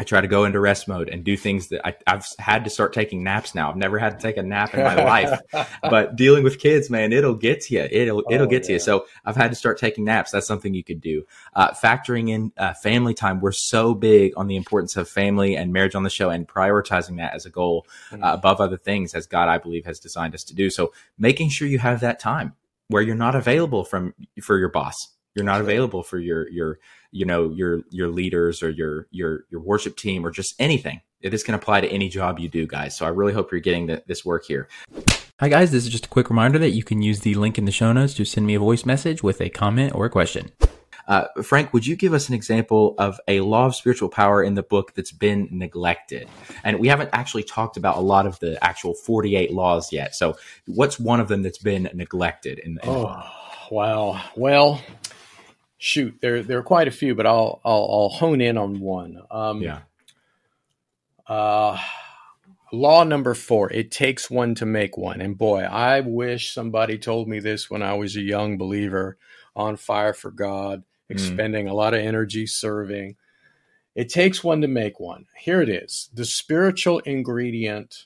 [0.00, 2.70] I try to go into rest mode and do things that I, have had to
[2.70, 3.68] start taking naps now.
[3.68, 5.40] I've never had to take a nap in my life,
[5.82, 7.88] but dealing with kids, man, it'll get to you.
[7.90, 8.74] It'll it'll oh, get to yeah.
[8.74, 8.80] you.
[8.80, 10.30] So I've had to start taking naps.
[10.30, 11.26] That's something you could do.
[11.54, 13.40] Uh, factoring in uh, family time.
[13.40, 17.16] We're so big on the importance of family and marriage on the show, and prioritizing
[17.16, 18.24] that as a goal mm.
[18.24, 20.70] uh, above other things, as God I believe has designed us to do.
[20.70, 22.54] So making sure you have that time
[22.86, 25.08] where you're not available from for your boss
[25.38, 26.78] you're not available for your your
[27.12, 31.42] you know your your leaders or your your your worship team or just anything this
[31.42, 34.02] can apply to any job you do guys so i really hope you're getting the,
[34.06, 34.68] this work here
[35.38, 37.64] hi guys this is just a quick reminder that you can use the link in
[37.64, 40.50] the show notes to send me a voice message with a comment or a question
[41.08, 44.52] uh, Frank, would you give us an example of a law of spiritual power in
[44.52, 46.28] the book that's been neglected?
[46.64, 50.14] And we haven't actually talked about a lot of the actual 48 laws yet.
[50.14, 52.58] So, what's one of them that's been neglected?
[52.58, 53.24] In, in oh,
[53.70, 54.22] wow.
[54.36, 54.82] Well,
[55.78, 59.22] shoot, there there are quite a few, but I'll I'll, I'll hone in on one.
[59.30, 59.80] Um, yeah.
[61.26, 61.78] Uh,
[62.72, 65.20] law number four: it takes one to make one.
[65.20, 69.16] And boy, I wish somebody told me this when I was a young believer,
[69.56, 70.84] on fire for God, mm.
[71.08, 71.70] expending mm.
[71.70, 73.16] a lot of energy serving.
[73.94, 75.26] It takes one to make one.
[75.38, 78.04] Here it is: the spiritual ingredient.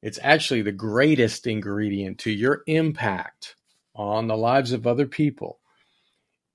[0.00, 3.56] It's actually the greatest ingredient to your impact
[3.96, 5.58] on the lives of other people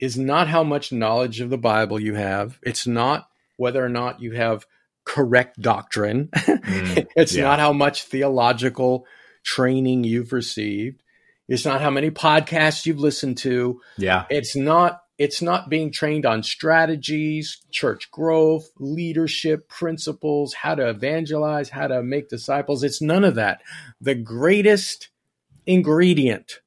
[0.03, 2.59] is not how much knowledge of the Bible you have.
[2.61, 4.65] It's not whether or not you have
[5.05, 6.29] correct doctrine.
[6.63, 7.43] Mm, it's yeah.
[7.43, 9.05] not how much theological
[9.43, 11.03] training you've received.
[11.49, 13.81] It's not how many podcasts you've listened to.
[13.97, 14.23] Yeah.
[14.29, 21.69] It's not it's not being trained on strategies, church growth, leadership principles, how to evangelize,
[21.69, 22.81] how to make disciples.
[22.81, 23.61] It's none of that.
[23.99, 25.09] The greatest
[25.65, 26.61] ingredient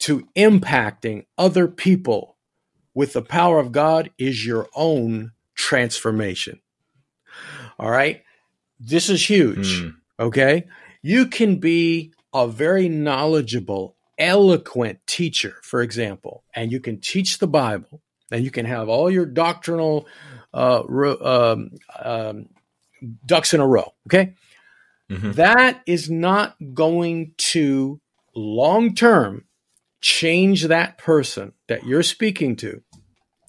[0.00, 2.36] to impacting other people
[2.98, 6.60] with the power of God is your own transformation.
[7.78, 8.24] All right.
[8.80, 9.82] This is huge.
[9.82, 9.94] Mm.
[10.18, 10.64] Okay.
[11.00, 17.46] You can be a very knowledgeable, eloquent teacher, for example, and you can teach the
[17.46, 18.02] Bible
[18.32, 20.08] and you can have all your doctrinal
[20.52, 20.82] uh,
[21.22, 21.70] um,
[22.02, 22.48] um,
[23.24, 23.94] ducks in a row.
[24.08, 24.34] Okay.
[25.08, 25.32] Mm-hmm.
[25.32, 28.00] That is not going to
[28.34, 29.44] long term
[30.00, 32.82] change that person that you're speaking to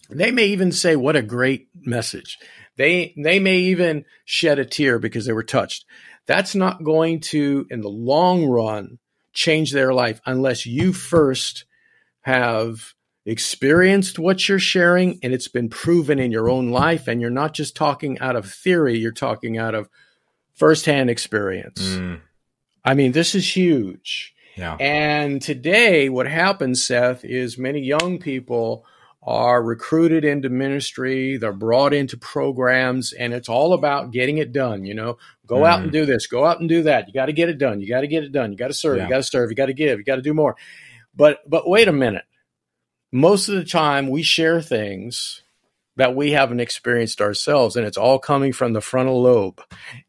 [0.09, 2.37] they may even say, "What a great message."
[2.77, 5.85] They they may even shed a tear because they were touched.
[6.25, 8.99] That's not going to, in the long run,
[9.33, 11.65] change their life unless you first
[12.21, 12.93] have
[13.25, 17.53] experienced what you're sharing and it's been proven in your own life and you're not
[17.53, 19.89] just talking out of theory you're talking out of
[20.55, 22.19] firsthand experience mm.
[22.83, 24.75] i mean this is huge yeah.
[24.79, 28.85] and today what happens seth is many young people
[29.21, 34.85] are recruited into ministry they're brought into programs and it's all about getting it done
[34.85, 35.67] you know go mm.
[35.67, 37.81] out and do this go out and do that you got to get it done
[37.81, 39.03] you got to get it done you got to serve yeah.
[39.03, 40.55] you got to serve you got to give you got to do more
[41.13, 42.23] but but wait a minute
[43.11, 45.41] most of the time we share things
[45.97, 49.61] that we haven't experienced ourselves and it's all coming from the frontal lobe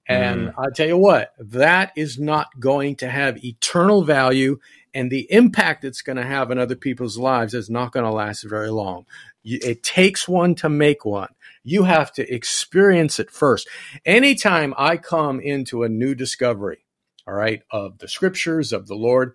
[0.06, 0.54] and mm.
[0.56, 4.56] i tell you what that is not going to have eternal value
[4.94, 8.12] and the impact it's going to have in other people's lives is not going to
[8.12, 9.06] last very long
[9.42, 11.28] it takes one to make one
[11.64, 13.68] you have to experience it first
[14.04, 16.84] anytime i come into a new discovery
[17.26, 19.34] all right of the scriptures of the lord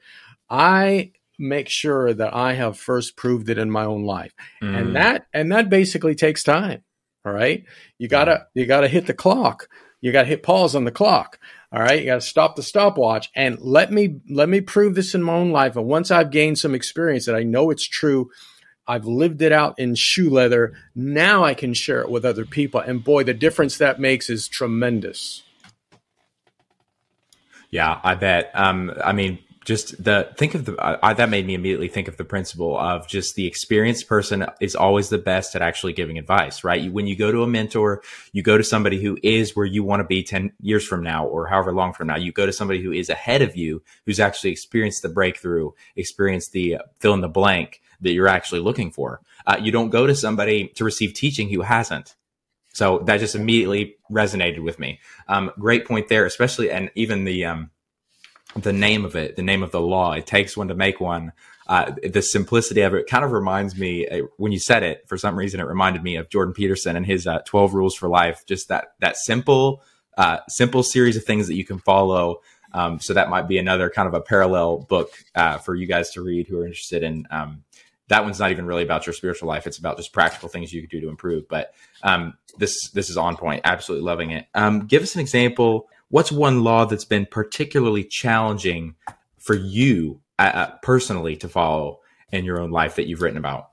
[0.50, 4.34] i make sure that I have first proved it in my own life.
[4.62, 4.80] Mm.
[4.80, 6.84] And that and that basically takes time.
[7.26, 7.66] All right.
[7.98, 9.68] You gotta you gotta hit the clock.
[10.02, 11.40] You gotta hit pause on the clock.
[11.72, 12.00] All right.
[12.00, 15.52] You gotta stop the stopwatch and let me let me prove this in my own
[15.52, 15.76] life.
[15.76, 18.30] And once I've gained some experience that I know it's true,
[18.88, 20.74] I've lived it out in shoe leather.
[20.94, 22.80] Now I can share it with other people.
[22.80, 25.44] And boy, the difference that makes is tremendous.
[27.72, 28.52] Yeah, I bet.
[28.54, 30.76] Um, I mean, just the think of the
[31.18, 35.10] that made me immediately think of the principle of just the experienced person is always
[35.10, 36.82] the best at actually giving advice right?
[36.82, 38.02] You, when you go to a mentor
[38.32, 41.26] you go to somebody who is where you want to be 10 years from now
[41.26, 42.16] or however long from now.
[42.16, 46.52] You go to somebody who is ahead of you who's actually experienced the breakthrough experienced
[46.52, 49.22] the uh, fill in the blank that you're actually looking for.
[49.48, 52.16] Uh, you don't go to somebody to receive teaching who hasn't.
[52.74, 55.00] So that just immediately resonated with me.
[55.28, 57.72] Um, great point there especially and even the um,
[58.56, 60.14] the name of it, the name of the law.
[60.14, 61.34] It takes one to make one.
[61.68, 65.18] Uh, the simplicity of it kind of reminds me uh, when you said it for
[65.18, 68.46] some reason it reminded me of Jordan Peterson and his uh, 12 rules for life.
[68.46, 69.82] Just that that simple
[70.18, 72.42] uh, simple series of things that you can follow.
[72.72, 76.12] Um, so that might be another kind of a parallel book uh, for you guys
[76.12, 77.64] to read who are interested in um,
[78.08, 79.66] that one's not even really about your spiritual life.
[79.66, 81.48] It's about just practical things you can do to improve.
[81.48, 83.62] But um, this this is on point.
[83.64, 84.46] Absolutely loving it.
[84.54, 88.96] Um, give us an example what's one law that's been particularly challenging
[89.38, 92.00] for you uh, uh, personally to follow
[92.32, 93.70] in your own life that you've written about?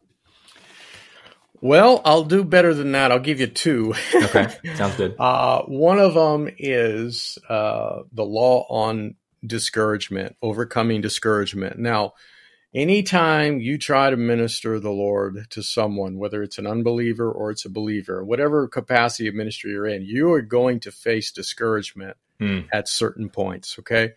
[1.60, 3.12] Well, I'll do better than that.
[3.12, 3.94] I'll give you two.
[4.14, 5.14] okay, sounds good.
[5.18, 9.14] Uh, one of them is uh, the law on
[9.46, 11.78] discouragement, overcoming discouragement.
[11.78, 12.14] Now,
[12.74, 17.64] anytime you try to minister the Lord to someone, whether it's an unbeliever or it's
[17.64, 22.66] a believer, whatever capacity of ministry you're in, you are going to face discouragement mm.
[22.72, 23.78] at certain points.
[23.78, 24.12] Okay.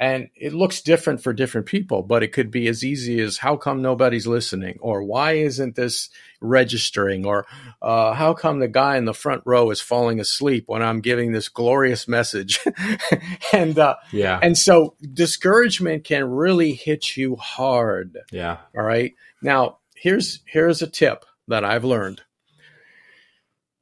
[0.00, 3.56] And it looks different for different people, but it could be as easy as how
[3.56, 6.08] come nobody's listening, or why isn't this
[6.40, 7.46] registering, or
[7.82, 11.32] uh, how come the guy in the front row is falling asleep when I'm giving
[11.32, 12.60] this glorious message,
[13.52, 18.16] and uh, yeah, and so discouragement can really hit you hard.
[18.32, 18.56] Yeah.
[18.74, 19.12] All right.
[19.42, 22.22] Now here's here's a tip that I've learned.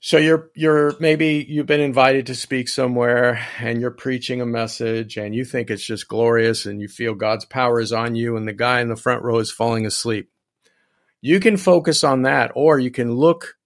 [0.01, 5.17] So you're you're maybe you've been invited to speak somewhere and you're preaching a message
[5.17, 8.47] and you think it's just glorious and you feel God's power is on you and
[8.47, 10.31] the guy in the front row is falling asleep.
[11.21, 13.57] You can focus on that or you can look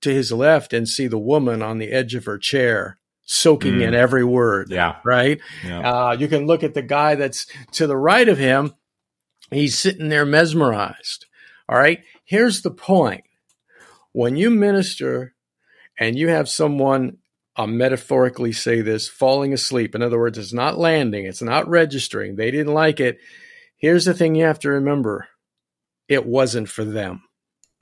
[0.00, 3.88] to his left and see the woman on the edge of her chair soaking mm.
[3.88, 4.70] in every word.
[4.70, 4.96] Yeah.
[5.04, 5.40] Right?
[5.64, 5.80] Yeah.
[5.80, 8.74] Uh, you can look at the guy that's to the right of him.
[9.50, 11.26] He's sitting there mesmerized.
[11.68, 12.02] All right.
[12.24, 13.24] Here's the point.
[14.12, 15.34] When you minister
[15.98, 17.18] and you have someone,
[17.56, 19.94] I'll metaphorically say this, falling asleep.
[19.94, 22.36] In other words, it's not landing, it's not registering.
[22.36, 23.18] They didn't like it.
[23.76, 25.28] Here's the thing you have to remember
[26.08, 27.22] it wasn't for them.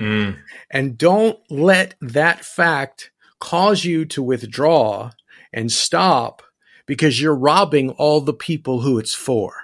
[0.01, 0.39] Mm.
[0.71, 5.11] And don't let that fact cause you to withdraw
[5.53, 6.43] and stop
[6.87, 9.55] because you're robbing all the people who it's for.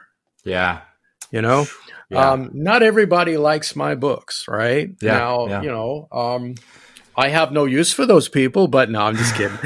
[0.44, 0.82] Yeah.
[1.30, 1.66] You know?
[2.10, 2.32] Yeah.
[2.32, 4.90] Um, not everybody likes my books, right?
[5.00, 5.62] Yeah, now, yeah.
[5.62, 6.54] you know, um,
[7.20, 9.58] I have no use for those people, but no, I'm just kidding.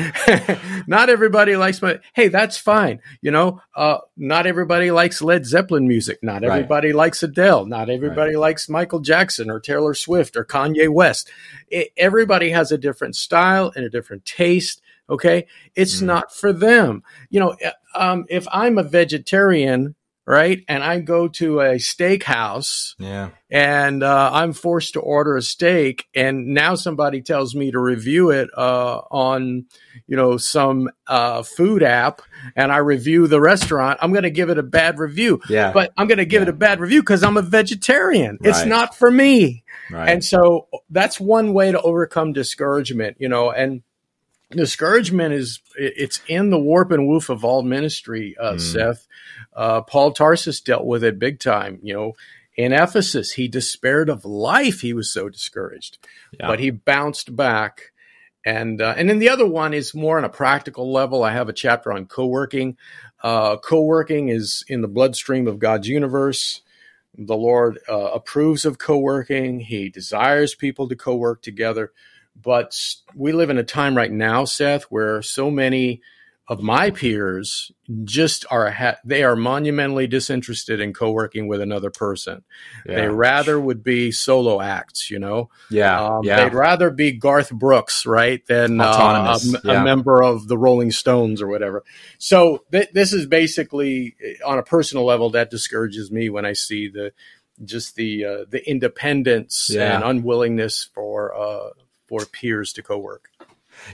[0.89, 3.01] not everybody likes my, hey, that's fine.
[3.23, 6.19] You know, uh, not everybody likes Led Zeppelin music.
[6.21, 6.97] Not everybody right.
[6.97, 7.67] likes Adele.
[7.67, 8.41] Not everybody right.
[8.41, 11.31] likes Michael Jackson or Taylor Swift or Kanye West.
[11.69, 14.83] It, everybody has a different style and a different taste.
[15.09, 15.47] Okay.
[15.77, 16.07] It's mm.
[16.07, 17.05] not for them.
[17.31, 17.57] You know,
[17.95, 19.95] um, if I'm a vegetarian,
[20.27, 20.65] right?
[20.69, 23.31] And I go to a steakhouse Yeah.
[23.51, 28.31] and uh, I'm forced to order a steak, and now somebody tells me to review
[28.31, 29.67] it uh, on,
[30.07, 32.23] you know, some uh, food app,
[32.57, 33.99] and I review the restaurant.
[34.01, 35.73] I'm going to give it a bad review, Yeah.
[35.73, 36.49] but I'm going to give Yeah.
[36.49, 38.39] it a bad review because I'm a vegetarian.
[38.43, 40.09] It's not for me, right.
[40.09, 43.83] and so that's one way to overcome discouragement, you know, and.
[44.51, 48.61] Discouragement is it's in the warp and woof of all ministry, uh, Mm.
[48.61, 49.07] Seth.
[49.55, 51.79] Uh, Paul Tarsus dealt with it big time.
[51.83, 52.13] You know,
[52.57, 54.81] in Ephesus, he despaired of life.
[54.81, 55.99] He was so discouraged,
[56.39, 56.49] Yeah.
[56.49, 57.93] but he bounced back.
[58.47, 61.25] And uh, and then the other one is more on a practical level.
[61.25, 62.77] I have a chapter on co-working.
[63.23, 66.61] Uh, co-working is in the bloodstream of God's universe.
[67.17, 69.61] The Lord uh, approves of co-working.
[69.61, 71.93] He desires people to co-work together.
[72.41, 72.77] But
[73.15, 76.03] we live in a time right now, Seth, where so many
[76.47, 77.73] of my peers
[78.05, 82.45] just are ha- they are monumentally disinterested in co-working with another person.
[82.87, 82.97] yeah.
[82.97, 85.49] They rather would be solo acts, you know.
[85.71, 86.03] yeah.
[86.03, 86.45] Um, yeah.
[86.45, 89.83] They'd rather be Garth Brooks, right, than uh, a, a yeah.
[89.85, 91.83] member of the Rolling Stones or whatever.
[92.19, 96.53] So th- this is basically, uh, on a personal level, that discourages me when I
[96.53, 97.13] see the
[97.65, 99.95] just the uh, the independence Yeah.
[99.95, 101.71] and unwillingness for uh,
[102.07, 103.31] for peers to co-work.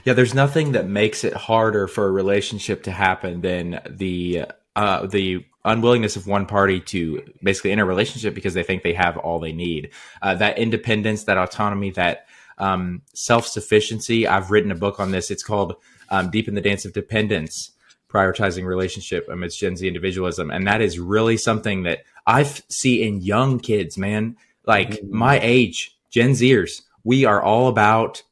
[0.03, 5.05] Yeah, there's nothing that makes it harder for a relationship to happen than the uh,
[5.05, 9.17] the unwillingness of one party to basically enter a relationship because they think they have
[9.17, 9.91] all they need.
[10.21, 12.25] Uh, that independence, that autonomy, that
[12.57, 14.27] um, self sufficiency.
[14.27, 15.29] I've written a book on this.
[15.31, 15.75] It's called
[16.09, 17.71] um, "Deepen the Dance of Dependence."
[18.09, 23.21] Prioritizing relationship amidst Gen Z individualism, and that is really something that I see in
[23.21, 24.35] young kids, man.
[24.65, 25.09] Like Mhm.
[25.11, 28.23] my age, Gen Zers, we are all about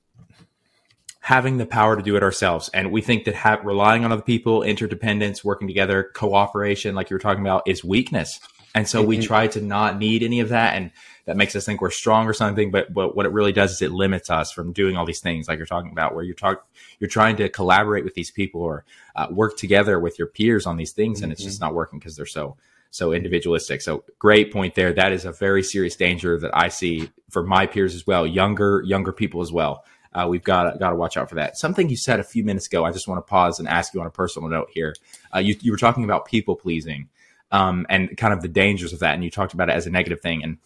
[1.30, 2.72] having the power to do it ourselves.
[2.74, 7.14] And we think that have, relying on other people, interdependence, working together, cooperation, like you
[7.14, 8.40] were talking about, is weakness.
[8.74, 9.28] And so we Mhm.
[9.28, 10.74] try to not need any of that.
[10.74, 10.90] And
[11.26, 12.72] that makes us think we're strong or something.
[12.72, 15.48] But, but what it really does is it limits us from doing all these things
[15.48, 16.66] like you're talking about, where you're talk,
[17.00, 18.84] you're trying to collaborate with these people or
[19.16, 21.22] uh, work together with your peers on these things.
[21.22, 22.58] And it's just not working because they're so,
[22.90, 23.82] so individualistic.
[23.82, 24.94] So great point there.
[24.94, 28.82] That is a very serious danger that I see for my peers as well, younger,
[28.84, 31.58] younger people as well uh, we've got got to watch out for that.
[31.58, 34.02] Something you said a few minutes ago, I just want to pause and ask you
[34.02, 34.96] on a personal note here.
[35.34, 37.10] Uh, you, you were talking about people pleasing
[37.52, 39.92] um, and kind of the dangers of that, and you talked about it as a
[39.92, 40.44] negative thing.
[40.44, 40.58] And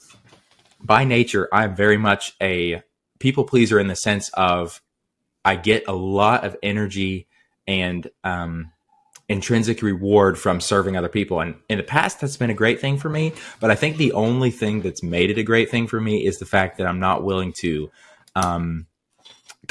[0.82, 2.84] by nature, I'm very much a
[3.20, 4.82] people pleaser in the sense of
[5.46, 7.28] I get a lot of energy
[7.68, 8.72] and um,
[9.30, 11.40] intrinsic reward from serving other people.
[11.40, 13.34] And in the past, that's been a great thing for me.
[13.60, 16.40] But I think the only thing that's made it a great thing for me is
[16.40, 17.92] the fact that I'm not willing to
[18.36, 18.88] um,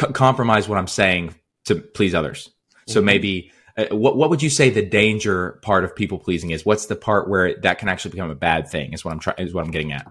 [0.01, 1.35] c- compromise what I'm saying
[1.67, 2.51] to please others.
[2.87, 3.05] So Mhm.
[3.05, 6.67] maybe uh, what what would you say the danger part of people pleasing is?
[6.67, 8.93] What's the part where that can actually become a bad thing?
[8.93, 10.07] Is what I'm trying is what I'm getting at.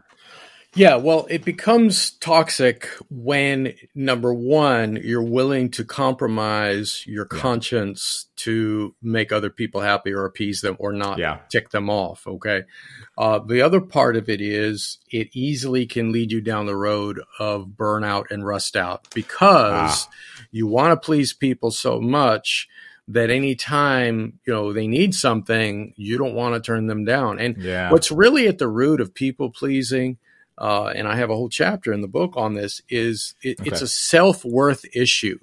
[0.73, 7.39] Yeah, well, it becomes toxic when number one, you're willing to compromise your Yeah.
[7.41, 11.39] conscience to make other people happy or appease them or not Yeah.
[11.49, 12.25] tick them off.
[12.25, 12.63] Okay.
[13.17, 17.19] Uh, the other part of it is it easily can lead you down the road
[17.37, 20.07] of burnout and rust out because
[20.51, 22.69] you want to please people so much
[23.09, 27.39] that anytime you know they need something, you don't want to turn them down.
[27.39, 27.91] And Yeah.
[27.91, 30.17] What's really at the root of people pleasing,
[30.61, 33.81] uh, and I have a whole chapter in the book on this, is it, it's
[33.81, 35.39] a self worth issue.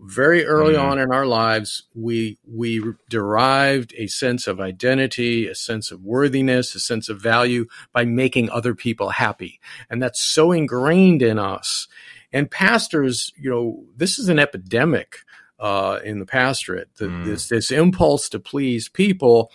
[0.00, 0.82] Very early Mm.
[0.90, 6.74] on in our lives, we we derived a sense of identity, a sense of worthiness,
[6.74, 11.88] a sense of value by making other people happy, and that's so ingrained in us.
[12.32, 15.18] And pastors, you know, this is an epidemic
[15.58, 16.90] uh, in the pastorate.
[16.96, 17.24] The, Mm.
[17.24, 19.50] This this impulse to please people,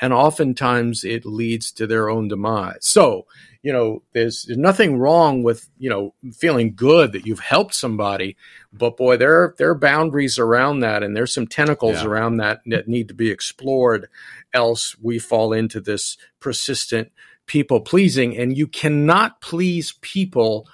[0.00, 2.78] and oftentimes it leads to their own demise.
[2.80, 3.26] So,
[3.64, 8.36] you know, there's, there's nothing wrong with you know feeling good that you've helped somebody,
[8.72, 12.06] but boy, there are, there are boundaries around that, and there's some tentacles Yeah.
[12.06, 14.08] around that that need to be explored.
[14.52, 17.10] Else, we fall into this persistent
[17.46, 20.68] people pleasing, and you cannot please people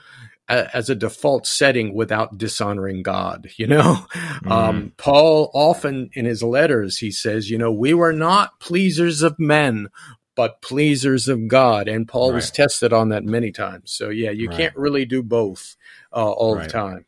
[0.49, 3.49] as a default setting without dishonoring God.
[3.57, 4.05] You know,
[4.49, 9.39] um, Paul often in his letters he says, you know, we were not pleasers of
[9.39, 9.89] men,
[10.37, 11.89] but pleasers of God.
[11.89, 13.93] And Paul was tested on that many times.
[13.93, 14.57] So yeah, you Right.
[14.57, 15.77] can't really do both
[16.13, 16.65] uh, all Right.
[16.67, 17.07] the time.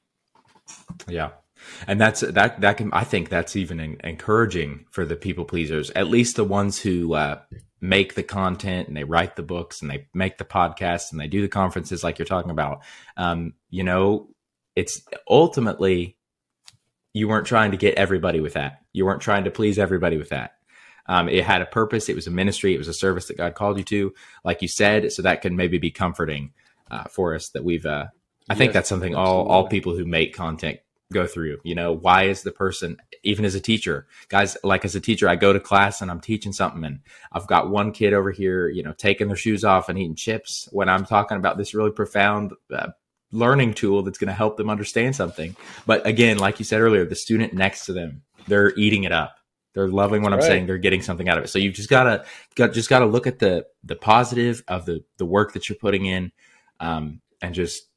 [1.08, 1.30] Yeah.
[1.86, 5.90] And that's that that can I think that's even en- encouraging for the people pleasers,
[5.90, 7.40] at least the ones who uh,
[7.80, 11.28] make the content and they write the books and they make the podcasts and they
[11.28, 12.82] do the conferences like you're talking about.
[13.16, 14.28] Um, you know,
[14.74, 16.16] it's ultimately
[17.14, 18.82] you weren't trying to get everybody with that.
[18.92, 20.52] You weren't trying to please everybody with that.
[21.06, 22.08] Um, it had a purpose.
[22.08, 22.74] It was a ministry.
[22.74, 25.12] It was a service that God called you to, like you said.
[25.12, 26.52] So that can maybe be comforting
[26.90, 27.86] uh, for us that we've.
[27.86, 28.06] Uh,
[28.48, 29.32] I yes, think that's something absolutely.
[29.32, 30.78] all all people who make content
[31.12, 31.58] go through.
[31.64, 34.56] You know, why is the person even as a teacher, guys?
[34.64, 37.00] Like as a teacher, I go to class and I'm teaching something, and
[37.32, 40.68] I've got one kid over here, you know, taking their shoes off and eating chips
[40.72, 42.52] when I'm talking about this really profound.
[42.72, 42.88] Uh,
[43.34, 45.56] learning tool that's going to help them understand something.
[45.86, 49.36] But again, like you said earlier, the student next to them, they're eating it up
[49.74, 50.66] they're loving what That's I'm saying.
[50.66, 51.48] They're getting something out of it.
[51.48, 55.26] So you've just gotta got just gotta look at the the positive of the the
[55.26, 56.32] work that you're putting in,
[56.80, 57.88] um, and just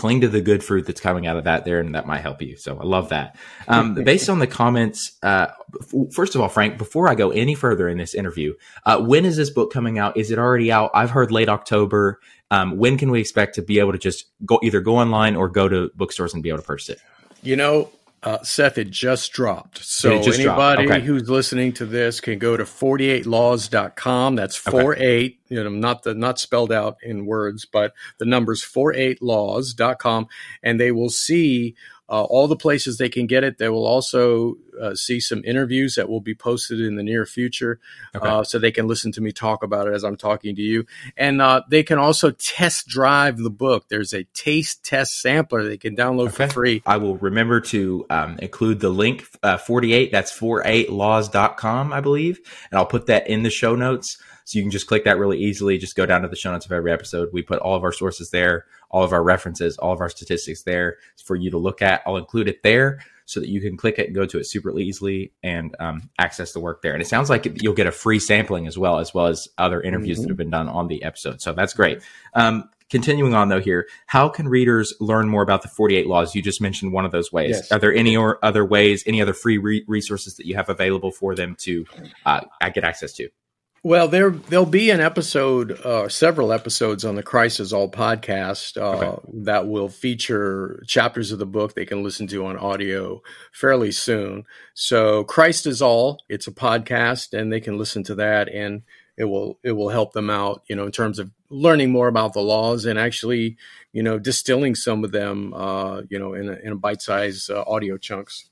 [0.00, 2.40] cling to the good fruit that's coming out of that there, and that might help
[2.40, 2.56] you.
[2.56, 3.36] So I love that.
[3.68, 5.48] Um, based on the comments, uh,
[5.78, 8.54] f- first of all, Frank, before I go any further in this interview,
[8.86, 10.16] uh, when is this book coming out?
[10.16, 10.90] Is it already out?
[10.94, 12.18] I've heard late October.
[12.50, 15.50] Um, when can we expect to be able to just go either go online or
[15.50, 17.00] go to bookstores and be able to purchase it?
[17.42, 17.90] You know,
[18.22, 19.82] uh, Seth, it just dropped.
[19.82, 20.98] So just anybody dropped.
[20.98, 21.06] Okay.
[21.06, 24.36] who's listening to this can go to 48laws.com.
[24.36, 25.38] That's 48, okay.
[25.48, 30.28] you know, not the not spelled out in words, but the numbers 48laws.com
[30.62, 31.74] and they will see
[32.10, 33.58] uh, all the places they can get it.
[33.58, 37.78] They will also uh, see some interviews that will be posted in the near future,
[38.14, 38.26] okay.
[38.26, 40.86] uh, so they can listen to me talk about it as I'm talking to you.
[41.16, 43.88] And uh, they can also test drive the book.
[43.88, 46.46] There's a taste test sampler they can download okay.
[46.46, 46.82] for free.
[46.84, 50.10] I will remember to um, include the link uh, 48.
[50.10, 52.40] That's 48laws.com, I believe,
[52.70, 54.18] and I'll put that in the show notes.
[54.44, 55.78] So you can just click that really easily.
[55.78, 57.30] Just go down to the show notes of every episode.
[57.32, 60.62] We put all of our sources there, all of our references, all of our statistics
[60.62, 62.02] there for you to look at.
[62.06, 64.76] I'll include it there so that you can click it and go to it super
[64.76, 66.94] easily and um, access the work there.
[66.94, 69.80] And it sounds like you'll get a free sampling as well, as well as other
[69.80, 70.22] interviews mm-hmm.
[70.24, 71.40] that have been done on the episode.
[71.40, 72.02] So that's great.
[72.34, 76.34] Um, continuing on though here, how can readers learn more about the 48 laws?
[76.34, 77.50] You just mentioned one of those ways.
[77.50, 77.70] Yes.
[77.70, 81.12] Are there any or other ways, any other free re- resources that you have available
[81.12, 81.86] for them to
[82.26, 82.40] uh,
[82.74, 83.28] get access to?
[83.82, 88.76] Well, there there'll be an episode, uh, several episodes on the Christ is All podcast
[88.76, 89.28] uh, okay.
[89.44, 93.22] that will feature chapters of the book they can listen to on audio
[93.52, 94.44] fairly soon.
[94.74, 98.82] So Christ is All, it's a podcast, and they can listen to that, and
[99.16, 102.34] it will it will help them out, you know, in terms of learning more about
[102.34, 103.56] the laws and actually,
[103.94, 107.50] you know, distilling some of them, uh, you know, in a, in a bite sized
[107.50, 108.50] uh, audio chunks.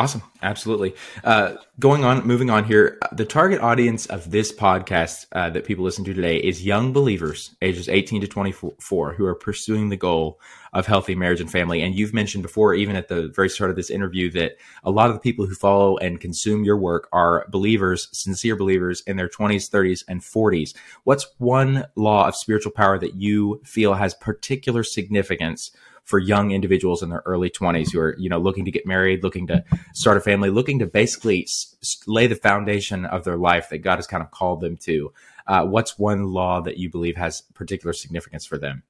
[0.00, 0.22] Awesome.
[0.42, 0.94] Absolutely.
[1.22, 2.98] Uh, going on, moving on here.
[3.12, 7.54] The target audience of this podcast uh, that people listen to today is young believers,
[7.60, 10.40] ages 18 to 24, who are pursuing the goal
[10.72, 11.82] of healthy marriage and family.
[11.82, 14.52] And you've mentioned before, even at the very start of this interview, that
[14.84, 19.02] a lot of the people who follow and consume your work are believers, sincere believers
[19.06, 20.74] in their 20s, 30s, and 40s.
[21.04, 25.72] What's one law of spiritual power that you feel has particular significance
[26.10, 29.22] for young individuals in their early 20s who are you know looking to get married
[29.22, 33.68] looking to start a family looking to basically s- lay the foundation of their life
[33.68, 35.12] that god has kind of called them to.
[35.46, 38.82] Uh, what's one law that you believe has particular significance for them?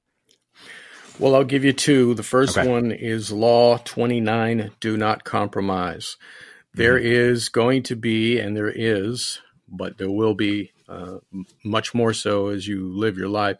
[1.19, 2.13] Well i'll give you two.
[2.15, 2.67] The first okay.
[2.67, 6.17] one is law 29 do not compromise.
[6.73, 7.11] There mm-hmm.
[7.11, 11.19] is going to be and there is but there will be uh,
[11.63, 13.57] much more so as you live your life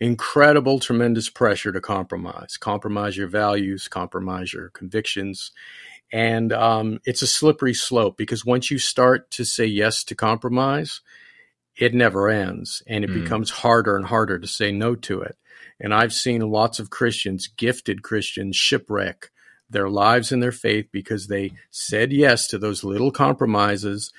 [0.00, 5.50] incredible, tremendous pressure to compromise, compromise your values, compromise your convictions.
[6.12, 11.00] And um, it's a slippery slope because once you start to say yes to compromise,
[11.76, 13.22] it never ends and it mm.
[13.22, 15.36] becomes harder and harder to say no to it.
[15.80, 19.30] And I've seen lots of Christians, gifted Christians, shipwreck
[19.70, 24.12] their lives and their faith because they said yes to those little compromises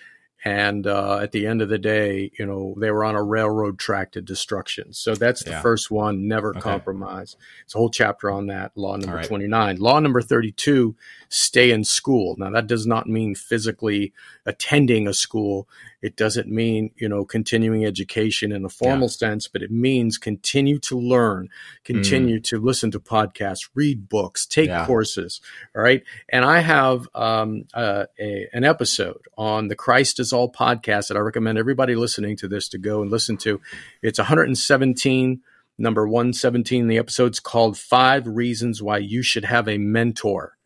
[0.45, 3.77] and uh, at the end of the day, you know, they were on a railroad
[3.77, 4.93] track to destruction.
[4.93, 5.61] So that's the yeah.
[5.61, 6.61] first one, never okay.
[6.61, 7.35] compromise.
[7.65, 9.25] It's a whole chapter on that, law number right.
[9.25, 9.77] 29.
[9.77, 10.95] Law number 32,
[11.27, 12.35] stay in school.
[12.37, 14.13] Now, that does not mean physically
[14.45, 15.67] attending a school.
[16.01, 19.27] It doesn't mean, you know, continuing education in a formal yeah.
[19.27, 21.49] sense, but it means continue to learn,
[21.83, 22.43] continue mm.
[22.45, 24.85] to listen to podcasts, read books, take yeah.
[24.85, 25.41] courses.
[25.75, 26.03] All right.
[26.29, 31.17] And I have um, uh, a, an episode on the Christ is All podcast that
[31.17, 33.59] I recommend everybody listening to this to go and listen to.
[34.01, 35.41] It's 117
[35.79, 36.87] number 117.
[36.87, 40.57] The episode's called Five Reasons Why You Should Have a Mentor.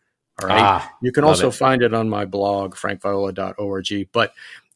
[0.42, 0.62] All right.
[0.62, 1.54] Ah, you can also it.
[1.54, 4.10] find it on my blog, frankviola.org.
[4.12, 4.34] But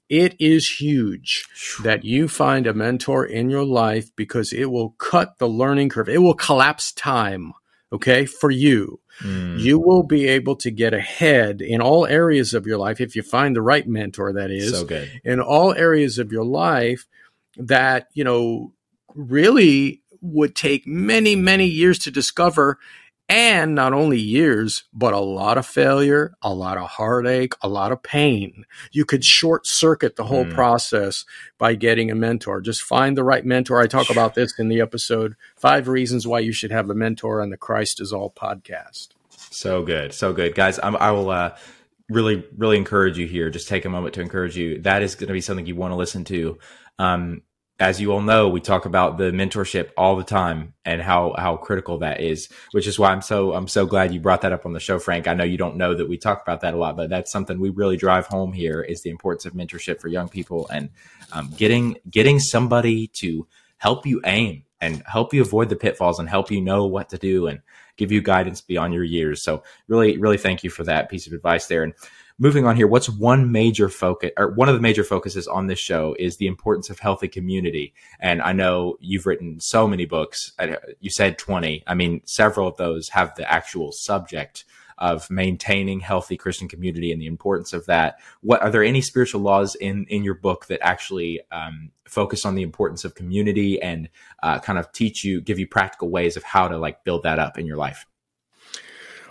[0.10, 1.46] it is huge
[1.84, 6.10] that you find a mentor in your life because it will cut the learning curve.
[6.10, 7.54] It will collapse time,
[7.92, 9.00] okay, for you.
[9.22, 9.60] Mm.
[9.60, 13.24] You will be able to get ahead in all areas of your life if you
[13.24, 14.72] find the right mentor, that is.
[14.72, 15.22] So good.
[15.24, 17.08] In all areas of your life
[17.58, 18.72] that, you know,
[19.16, 22.78] really would take many, many years to discover
[23.30, 27.92] and not only years, but a lot of failure, a lot of heartache, a lot
[27.92, 28.66] of pain.
[28.92, 30.54] You could short circuit the whole mm.
[30.54, 31.26] process
[31.58, 32.62] by getting a mentor.
[32.62, 33.82] Just find the right mentor.
[33.82, 37.42] I talk about this in the episode Five Reasons Why You Should Have a Mentor
[37.42, 39.10] on the Christ is All podcast.
[39.30, 40.14] So good.
[40.14, 40.56] So good.
[40.56, 41.58] Guys, I'm, i will uh,
[42.10, 43.50] really, really encourage you here.
[43.50, 44.80] Just take a moment to encourage you.
[44.82, 46.60] That is going to be something you want to listen to.
[47.00, 47.42] Um,
[47.80, 51.58] as you all know, we talk about the mentorship all the time and how how
[51.58, 54.66] critical that is, which is why I'm so I'm so glad you brought that up
[54.66, 55.28] on the show, Frank.
[55.28, 57.60] I know you don't know that we talk about that a lot, but that's something
[57.60, 60.90] we really drive home here is the importance of mentorship for young people and
[61.32, 63.48] um, getting getting somebody to
[63.78, 67.18] help you aim and help you avoid the pitfalls and help you know what to
[67.18, 67.62] do and
[67.96, 69.44] give you guidance beyond your years.
[69.44, 71.84] So really, really thank you for that piece of advice there.
[71.84, 71.94] And
[72.40, 75.80] moving on here, what's one major focus or one of the major focuses on this
[75.80, 77.94] show is the importance of healthy community.
[78.20, 80.54] And I know you've written so many books.
[81.00, 81.84] You said 20.
[81.88, 84.66] I mean, several of those have the actual subject
[84.98, 88.20] of maintaining healthy Christian community and the importance of that.
[88.42, 92.56] What are there any spiritual laws in in your book that actually um, focus on
[92.56, 94.10] the importance of community and
[94.42, 97.38] uh, kind of teach you, give you practical ways of how to like build that
[97.38, 98.08] up in your life?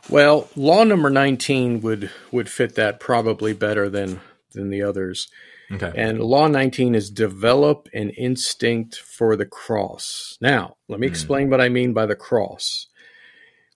[0.08, 4.20] Well, law number 19 would would fit that probably better than
[4.52, 5.28] than the others.
[5.70, 5.92] Okay.
[5.96, 10.38] And law 19 is develop an instinct for the cross.
[10.40, 11.10] Now, let me mm.
[11.10, 12.86] explain what I mean by the cross.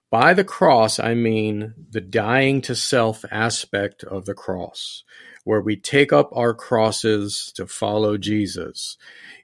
[0.09, 5.05] By the cross, I mean the dying to self aspect of the cross,
[5.45, 8.97] where we take up our crosses to follow Jesus.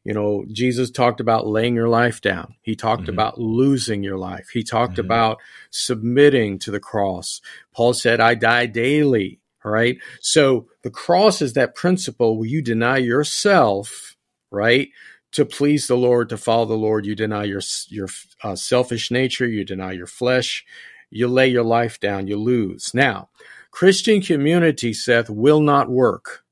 [0.05, 2.55] You know, Jesus talked about laying your life down.
[2.63, 3.13] He talked mm-hmm.
[3.13, 4.51] about losing your life.
[4.53, 5.07] He talked mm-hmm.
[5.07, 5.39] about
[5.71, 7.41] submitting to the cross.
[7.75, 9.41] Paul said, I die daily.
[9.65, 9.99] Right.
[10.21, 14.15] So the cross is that principle where you deny yourself,
[14.53, 14.91] right?
[15.33, 18.07] To please the Lord, to follow the Lord, you deny your your
[18.45, 20.65] uh, selfish nature, you deny your flesh,
[21.11, 22.95] you lay your life down, you lose.
[22.95, 23.29] Now,
[23.77, 26.45] Christian community, Seth, will not work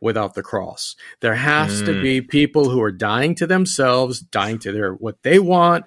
[0.00, 0.96] without the cross.
[1.20, 1.86] There has mm.
[1.86, 5.84] to be people who are dying to themselves, dying to their what they want,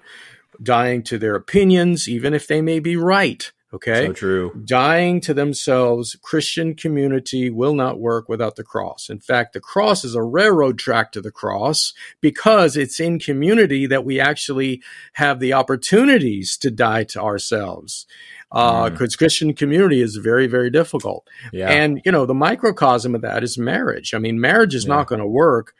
[0.62, 3.52] dying to their opinions, even if they may be right.
[3.74, 4.06] Okay.
[4.06, 4.62] So true.
[4.64, 9.10] Dying to themselves, Christian community will not work without the cross.
[9.10, 13.86] In fact, the cross is a railroad track to the cross because it's in community
[13.86, 14.82] that we actually
[15.14, 18.06] have the opportunities to die to ourselves
[18.50, 19.18] because uh, mm.
[19.18, 21.28] Christian community is very, very difficult.
[21.52, 21.68] Yeah.
[21.68, 24.14] And, you know, the microcosm of that is marriage.
[24.14, 24.94] I mean, marriage is yeah.
[24.94, 25.74] not going to work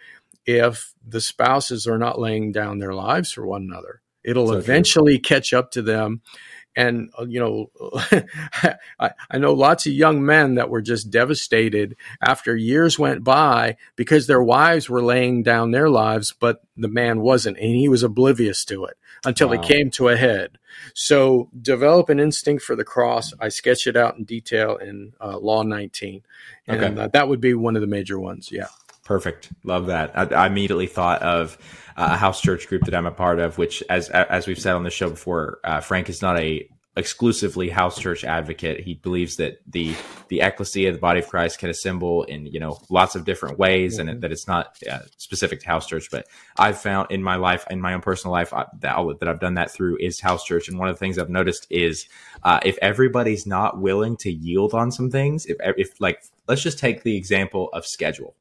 [0.45, 4.03] if the spouses are not laying down their lives for one another.
[4.25, 5.37] It'll so eventually true.
[5.37, 6.21] catch up to them
[6.77, 7.71] and uh, you know
[9.01, 13.77] I, I, know lots of young men that were just devastated after years went by
[13.97, 18.03] because their wives were laying down their lives but the man wasn't and he was
[18.03, 19.55] oblivious to it until wow.
[19.55, 20.59] it came to a head
[20.95, 25.39] so develop an instinct for the cross i sketch it out in detail in uh,
[25.39, 26.23] law 19
[26.67, 27.01] and okay.
[27.01, 28.69] uh, that would be one of the major ones yeah
[29.07, 29.53] Perfect.
[29.63, 30.19] Love that.
[30.19, 31.57] I, I immediately thought of
[31.97, 34.75] uh, a house church group that I'm a part of, which, as as we've said
[34.75, 38.81] on the show before, uh, Frank is not a exclusively house church advocate.
[38.81, 39.95] He believes that the
[40.27, 44.01] the ecclesia, the body of Christ, can assemble in you know lots of different ways,
[44.01, 44.09] mm-hmm.
[44.09, 46.09] and that it's not uh, specific to house church.
[46.11, 46.27] But
[46.59, 49.39] I've found in my life, in my own personal life, I, the outlet that I've
[49.39, 50.69] done that through is house church.
[50.69, 52.09] And one of the things I've noticed is
[52.43, 56.81] uh, if everybody's not willing to yield on some things, if if like let's just
[56.81, 58.35] take the example of schedule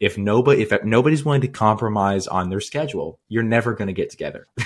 [0.00, 4.10] if nobody if nobody's willing to compromise on their schedule, you're never going to get
[4.10, 4.46] together.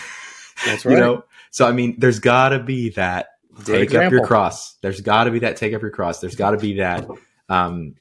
[0.64, 0.93] That's right.
[0.93, 4.07] you know, so I mean, there's got to be that Good take example.
[4.07, 4.74] up your cross.
[4.80, 6.20] There's got to be that take up your cross.
[6.20, 7.07] There's got to be that
[7.49, 7.97] um,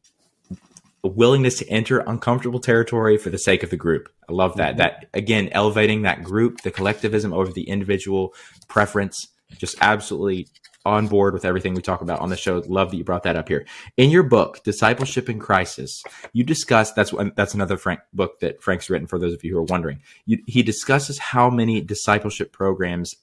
[1.03, 4.09] willingness to enter uncomfortable territory for the sake of the group.
[4.29, 4.71] I love that.
[4.71, 4.77] Mm-hmm.
[4.77, 8.33] That again, elevating that group, the collectivism over the individual
[8.67, 9.27] preference.
[9.57, 10.47] Just absolutely
[10.85, 12.61] on board with everything we talk about on the show.
[12.67, 13.65] Love that you brought that up here.
[13.97, 16.03] In your book, Discipleship in Crisis,
[16.33, 19.53] you discuss that's one, that's another Frank book that Frank's written for those of you
[19.53, 20.01] who are wondering.
[20.25, 23.15] You, he discusses how many discipleship programs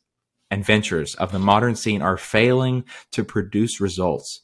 [0.51, 4.41] and ventures of the modern scene are failing to produce results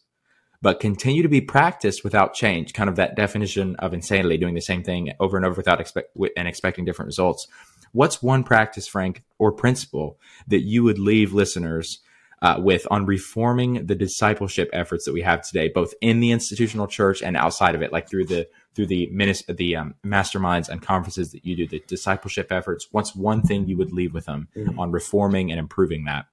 [0.63, 4.61] but continue to be practiced without change kind of that definition of insanity doing the
[4.61, 7.47] same thing over and over without expect and expecting different results
[7.93, 12.01] what's one practice frank or principle that you would leave listeners
[12.43, 16.87] uh, with on reforming the discipleship efforts that we have today, both in the institutional
[16.87, 20.83] church and outside of it, like through the through the minis- the um, masterminds and
[20.83, 22.89] conferences that you do, the discipleship efforts.
[22.91, 24.79] What's one thing you would leave with them mm-hmm.
[24.79, 26.27] on reforming and improving that?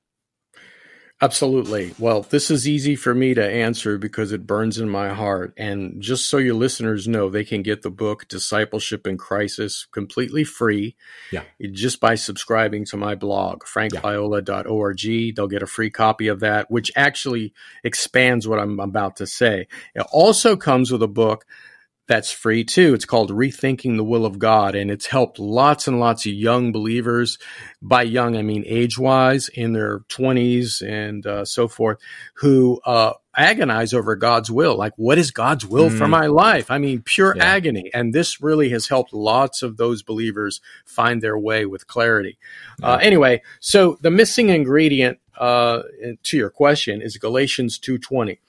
[1.22, 1.94] Absolutely.
[1.98, 5.54] Well, this is easy for me to answer because it burns in my heart.
[5.56, 10.44] And just so your listeners know, they can get the book Discipleship in Crisis completely
[10.44, 10.98] free.
[11.32, 11.44] Yeah.
[11.72, 15.36] Just by subscribing to my blog, frankviola.org.
[15.36, 17.54] They'll get a free copy of that, which actually
[17.86, 19.68] expands what I'm about to say.
[19.96, 21.46] It also comes with a book
[22.08, 22.94] that's free too.
[22.94, 26.72] It's called Rethinking the Will of God, and it's helped lots and lots of young
[26.72, 27.38] believers.
[27.82, 32.00] By young, I mean age wise, in their 20s and uh, so forth,
[32.36, 34.78] who uh, agonize over God's will.
[34.78, 35.98] Like, what is God's will mm.
[35.98, 36.70] for my life?
[36.70, 37.46] I mean, pure yeah.
[37.46, 37.90] agony.
[37.94, 42.38] And this really has helped lots of those believers find their way with clarity.
[42.82, 45.84] Uh, anyway, so the missing ingredient uh,
[46.24, 48.40] to your question is Galatians 2:20.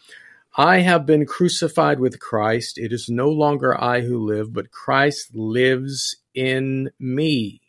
[0.56, 2.78] I have been crucified with Christ.
[2.78, 7.60] It is no longer I who live, but Christ lives in me.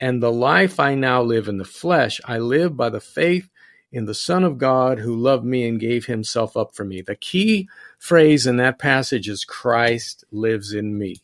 [0.00, 3.50] And the life I now live in the flesh, I live by the faith
[3.92, 7.02] in the Son of God who loved me and gave himself up for me.
[7.02, 7.68] The key
[7.98, 11.16] phrase in that passage is Christ lives in me.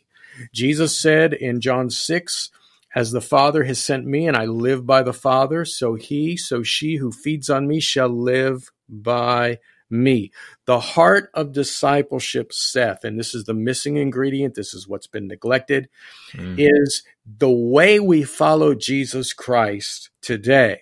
[0.53, 2.51] Jesus said in John 6,
[2.94, 6.62] as the Father has sent me, and I live by the Father, so he, so
[6.62, 9.59] she who feeds on me shall live by
[9.91, 10.30] me.
[10.66, 15.26] The heart of discipleship, Seth, and this is the missing ingredient, this is what's been
[15.26, 15.88] neglected,
[16.32, 16.57] mm.
[16.59, 17.03] is
[17.38, 20.80] the way we follow Jesus Christ today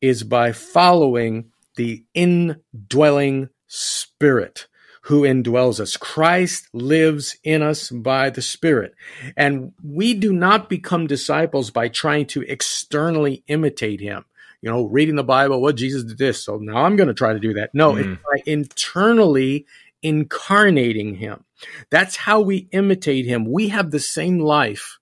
[0.00, 4.68] is by following the indwelling spirit
[5.02, 5.96] who indwells us.
[5.96, 8.94] Christ lives in us by the Spirit.
[9.36, 14.26] And we do not become disciples by trying to externally imitate him
[14.60, 16.44] you know, reading the Bible, what Jesus did this.
[16.44, 17.70] So now I'm going to try to do that.
[17.74, 18.00] No, mm.
[18.00, 19.66] it's by internally
[20.02, 21.44] incarnating him.
[21.90, 23.50] That's how we imitate him.
[23.50, 24.98] We have the same life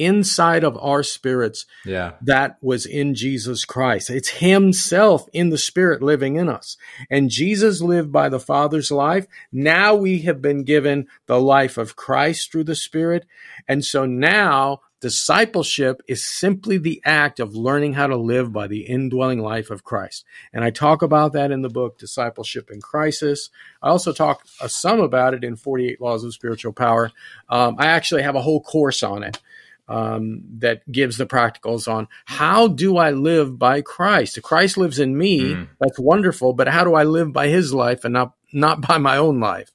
[0.00, 2.12] inside of our spirits yeah.
[2.22, 4.08] that was in Jesus Christ.
[4.08, 6.78] It's himself in the spirit living in us.
[7.10, 9.26] And Jesus lived by the Father's life.
[9.52, 13.26] Now we have been given the life of Christ through the spirit.
[13.68, 18.82] And so now Discipleship is simply the act of learning how to live by the
[18.82, 20.26] indwelling life of Christ.
[20.52, 23.48] And I talk about that in the book, Discipleship in Crisis.
[23.82, 27.12] I also talk uh, some about it in 48 Laws of Spiritual Power.
[27.48, 29.40] Um, I actually have a whole course on it.
[29.88, 34.38] Um, that gives the practicals on how do I live by Christ?
[34.38, 35.68] If Christ lives in me, mm.
[35.80, 39.16] that's wonderful, but how do I live by his life and not, not by my
[39.16, 39.72] own life?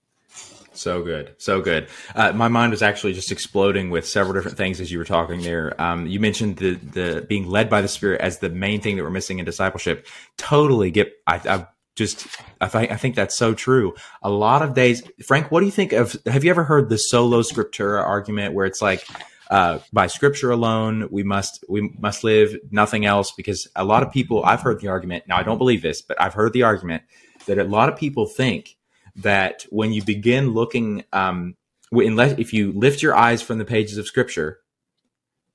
[0.76, 1.88] So good, so good.
[2.14, 5.42] Uh, my mind was actually just exploding with several different things as you were talking
[5.42, 5.80] there.
[5.82, 9.04] Um, you mentioned the the being led by the Spirit as the main thing that
[9.04, 10.06] we're missing in discipleship.
[10.38, 11.14] Totally get.
[11.26, 12.28] I, I just
[12.60, 13.96] I think I think that's so true.
[14.22, 15.52] A lot of days, Frank.
[15.52, 16.16] What do you think of?
[16.26, 19.08] Have you ever heard the sola scriptura argument, where it's like
[19.50, 23.32] uh, by scripture alone we must we must live nothing else?
[23.32, 25.26] Because a lot of people I've heard the argument.
[25.28, 27.04] Now I don't believe this, but I've heard the argument
[27.46, 28.76] that a lot of people think
[29.18, 31.56] that when you begin looking, um,
[31.92, 34.60] unless if you lift your eyes from the pages of Scripture,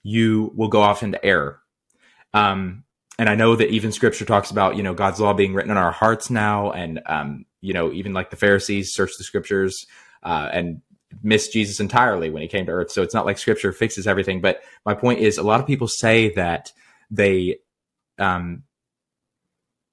[0.02, 1.60] you will go off into error.
[2.32, 2.84] Um,
[3.18, 5.76] and I know that even Scripture talks about you know God's law being written in
[5.76, 9.86] our hearts now, and um, you know even like the Pharisees searched the Scriptures
[10.22, 10.80] uh, and
[11.22, 12.90] missed Jesus entirely when he came to earth.
[12.90, 14.40] So it's not like Scripture fixes everything.
[14.40, 16.72] But my point is, a lot of people say that
[17.10, 17.58] they
[18.18, 18.62] um,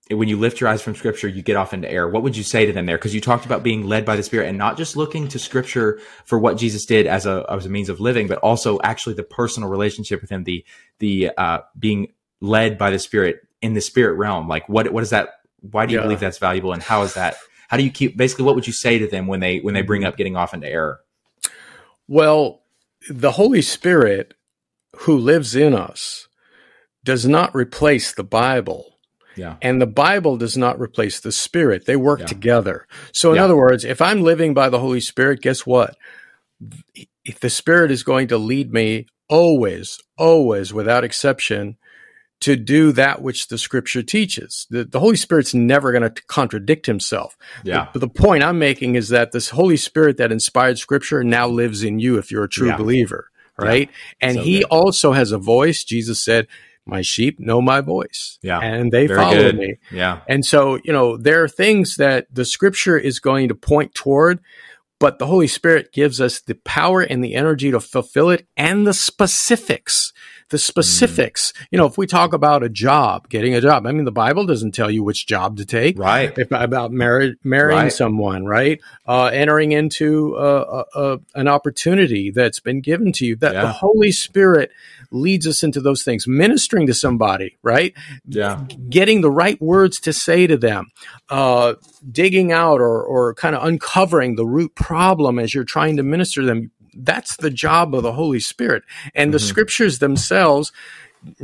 [0.09, 2.09] when you lift your eyes from scripture, you get off into error.
[2.09, 2.97] What would you say to them there?
[2.97, 5.99] Because you talked about being led by the spirit and not just looking to scripture
[6.25, 9.23] for what Jesus did as a, as a means of living, but also actually the
[9.23, 10.65] personal relationship with him, the,
[10.99, 14.47] the, uh, being led by the spirit in the spirit realm.
[14.47, 15.41] Like what, what is that?
[15.59, 16.03] Why do you yeah.
[16.03, 16.71] believe that's valuable?
[16.71, 17.35] And how is that?
[17.67, 19.81] How do you keep, basically, what would you say to them when they, when they
[19.81, 21.01] bring up getting off into error?
[22.07, 22.61] Well,
[23.09, 24.35] the Holy Spirit
[24.99, 26.27] who lives in us
[27.03, 28.96] does not replace the Bible
[29.37, 29.55] yeah.
[29.61, 31.85] And the Bible does not replace the Spirit.
[31.85, 32.25] They work yeah.
[32.25, 32.87] together.
[33.13, 33.45] So, in yeah.
[33.45, 35.95] other words, if I'm living by the Holy Spirit, guess what?
[37.23, 41.77] If the Spirit is going to lead me always, always, without exception,
[42.39, 44.67] to do that which the Scripture teaches.
[44.69, 47.35] The, the Holy Spirit's never going to contradict himself.
[47.63, 47.87] Yeah.
[47.93, 51.83] But the point I'm making is that this Holy Spirit that inspired Scripture now lives
[51.83, 53.89] in you if you're a true believer right?
[53.89, 54.27] Yeah.
[54.29, 54.67] And so he good.
[54.69, 55.83] also has a voice.
[55.83, 56.47] Jesus said,
[56.87, 58.39] my sheep know my voice.
[58.41, 58.59] Yeah.
[58.59, 59.57] And they Very follow good.
[59.57, 59.75] me.
[59.91, 60.21] Yeah.
[60.27, 64.39] And so, you know, there are things that the scripture is going to point toward,
[64.99, 68.87] but the Holy Spirit gives us the power and the energy to fulfill it and
[68.87, 70.13] the specifics
[70.49, 71.51] the specifics.
[71.51, 71.67] Mm.
[71.71, 74.45] You know, if we talk about a job, getting a job, I mean, the Bible
[74.45, 76.35] doesn't tell you which job to take, right?
[76.37, 77.93] If, about marriage, marrying right.
[77.93, 78.79] someone, right?
[79.05, 83.35] Uh, entering into uh, uh, uh, an opportunity that's been given to you.
[83.35, 83.61] That yeah.
[83.61, 84.71] the Holy Spirit
[85.11, 86.27] leads us into those things.
[86.27, 87.93] Ministering to somebody, right?
[88.27, 88.65] Yeah.
[88.89, 90.87] Getting the right words to say to them,
[91.29, 91.75] uh,
[92.09, 96.41] digging out or, or kind of uncovering the root problem as you're trying to minister
[96.41, 96.71] to them.
[96.93, 98.83] That's the job of the Holy Spirit.
[99.13, 99.47] And the mm-hmm.
[99.47, 100.71] scriptures themselves,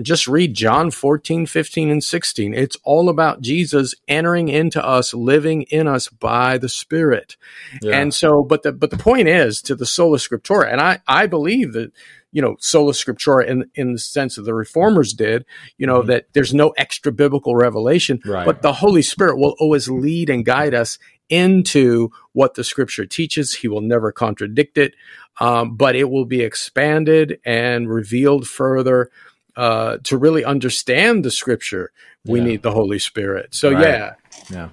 [0.02, 2.54] just read John 14, 15, and 16.
[2.54, 7.36] It's all about Jesus entering into us, living in us by the Spirit.
[7.82, 7.98] Yeah.
[7.98, 11.28] And so, but the, but the point is to the sola scriptura, and I, I
[11.28, 11.92] believe that,
[12.34, 15.46] you know, sola scriptura in, in the sense that the reformers did,
[15.78, 16.10] you know, mm-hmm.
[16.10, 18.46] that there's no extra biblical revelation, right.
[18.46, 23.54] but the Holy Spirit will always lead and guide us into what the scripture teaches.
[23.54, 24.96] He will never contradict it,
[25.40, 29.10] um, but it will be expanded and revealed further
[29.56, 31.92] uh, to really understand the scripture,
[32.26, 32.46] we yeah.
[32.46, 33.54] need the Holy Spirit.
[33.54, 33.82] So right.
[33.82, 34.14] yeah,
[34.50, 34.70] yeah.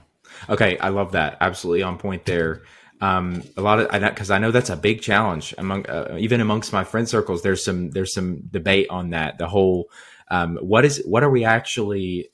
[0.48, 1.36] Okay, I love that.
[1.40, 2.62] Absolutely on point there.
[3.01, 6.40] Um, a lot of because I, I, know that's a big challenge among uh, even
[6.40, 7.42] amongst my friend circles.
[7.42, 9.38] There's some there's some debate on that.
[9.38, 9.90] The whole
[10.30, 12.30] um, what is what are we actually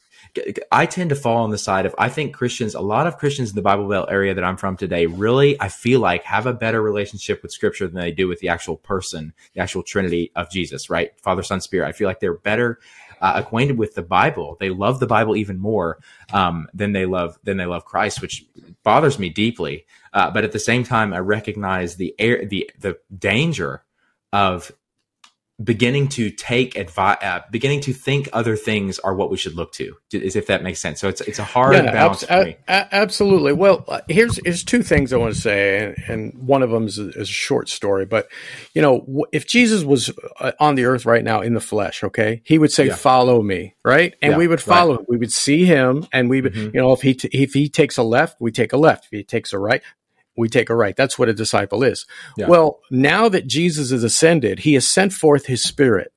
[0.70, 3.50] I tend to fall on the side of I think Christians, a lot of Christians
[3.50, 6.52] in the Bible Belt area that I'm from today, really I feel like have a
[6.52, 10.50] better relationship with Scripture than they do with the actual person, the actual Trinity of
[10.50, 11.12] Jesus, right?
[11.22, 11.88] Father, Son, Spirit.
[11.88, 12.80] I feel like they're better
[13.20, 14.56] uh, acquainted with the Bible.
[14.60, 15.98] They love the Bible even more
[16.32, 18.44] um, than they love than they love Christ, which
[18.82, 19.86] bothers me deeply.
[20.16, 23.84] Uh, but at the same time, I recognize the air, the the danger
[24.32, 24.72] of
[25.62, 29.72] beginning to take advice, uh, beginning to think other things are what we should look
[29.72, 31.00] to, as if that makes sense.
[31.00, 32.24] So it's it's a hard yeah, balance.
[32.30, 33.52] Ab- a- absolutely.
[33.52, 36.86] Well, uh, here's here's two things I want to say, and, and one of them
[36.86, 38.06] is a, is a, short story.
[38.06, 38.28] But
[38.74, 40.10] you know, if Jesus was
[40.40, 42.94] uh, on the earth right now in the flesh, okay, he would say, yeah.
[42.94, 44.14] "Follow me," right?
[44.22, 44.96] And yeah, we would follow.
[44.96, 45.08] Right.
[45.10, 46.74] We would see him, and we would, mm-hmm.
[46.74, 49.06] you know, if he t- if he takes a left, we take a left.
[49.06, 49.82] If he takes a right,
[50.36, 50.96] we take a right.
[50.96, 52.06] That's what a disciple is.
[52.36, 52.48] Yeah.
[52.48, 56.12] Well, now that Jesus is ascended, he has sent forth his spirit.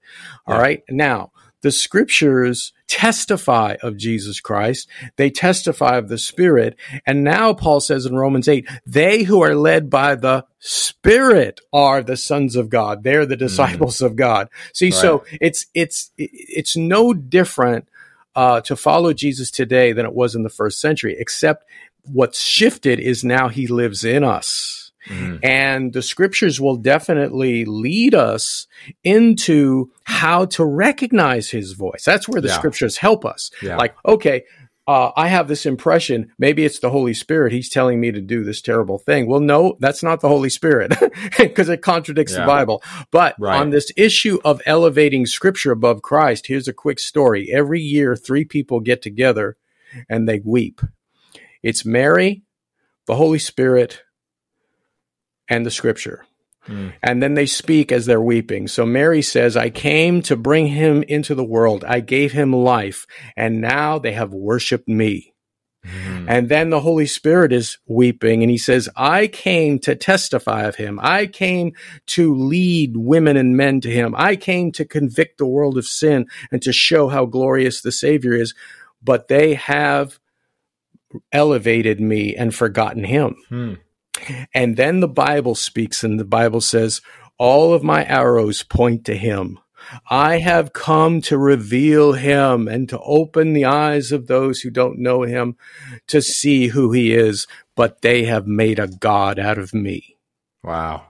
[0.48, 0.62] All yeah.
[0.62, 0.84] right.
[0.90, 4.90] Now, the scriptures testify of Jesus Christ.
[5.16, 6.78] They testify of the Spirit.
[7.06, 12.02] And now Paul says in Romans 8, they who are led by the Spirit are
[12.02, 13.04] the sons of God.
[13.04, 13.40] They're the mm.
[13.40, 14.06] disciples mm.
[14.06, 14.50] of God.
[14.74, 14.94] See, right.
[14.94, 17.88] so it's, it's, it's no different
[18.36, 21.66] uh, to follow Jesus today than it was in the first century, except
[22.04, 24.92] what's shifted is now he lives in us.
[25.08, 25.40] Mm.
[25.44, 28.68] And the scriptures will definitely lead us
[29.04, 32.04] into how to recognize his voice.
[32.06, 32.58] That's where the yeah.
[32.58, 33.50] scriptures help us.
[33.62, 33.78] Yeah.
[33.78, 34.44] Like, okay,
[34.88, 37.54] uh, I have this impression, maybe it's the Holy Spirit.
[37.54, 39.28] He's telling me to do this terrible thing.
[39.28, 40.94] Well, no, that's not the Holy Spirit
[41.38, 42.40] because it contradicts yeah.
[42.40, 42.82] the Bible.
[43.12, 43.60] But right.
[43.60, 47.52] on this issue of elevating scripture above Christ, here's a quick story.
[47.52, 49.58] Every year, three people get together
[50.10, 50.82] and they weep
[51.64, 52.44] it's Mary,
[53.08, 54.04] the Holy Spirit,
[55.48, 56.26] and the scripture.
[56.68, 56.94] Mm.
[57.02, 58.68] And then they speak as they're weeping.
[58.68, 61.84] So Mary says, I came to bring him into the world.
[61.84, 63.08] I gave him life.
[63.36, 65.34] And now they have worshiped me.
[65.86, 66.26] Mm.
[66.28, 70.76] And then the Holy Spirit is weeping and he says, I came to testify of
[70.76, 71.00] him.
[71.02, 71.72] I came
[72.08, 74.14] to lead women and men to him.
[74.18, 78.34] I came to convict the world of sin and to show how glorious the Savior
[78.34, 78.54] is.
[79.02, 80.19] But they have
[81.32, 83.36] elevated me and forgotten him.
[83.50, 83.74] Hmm.
[84.54, 87.02] And then the Bible speaks, and the Bible says,
[87.38, 89.60] All of my arrows point to him.
[90.10, 95.00] I have come to reveal him and to open the eyes of those who don't
[95.00, 95.56] know him
[96.08, 100.18] to see who he is, but they have made a God out of me.
[100.64, 101.08] Wow.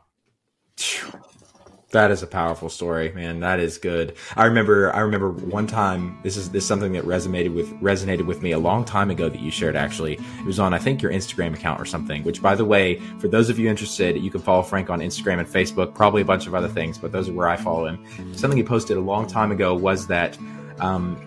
[1.92, 3.40] That is a powerful story, man.
[3.40, 4.16] That is good.
[4.36, 8.28] I remember I remember one time this is this is something that resonated with resonated
[8.28, 10.14] with me a long time ago that you shared actually.
[10.14, 13.28] It was on I think your Instagram account or something, which by the way, for
[13.28, 16.46] those of you interested, you can follow Frank on Instagram and Facebook, probably a bunch
[16.46, 18.06] of other things, but those are where I follow him.
[18.36, 20.38] Something he posted a long time ago was that
[20.80, 21.20] um,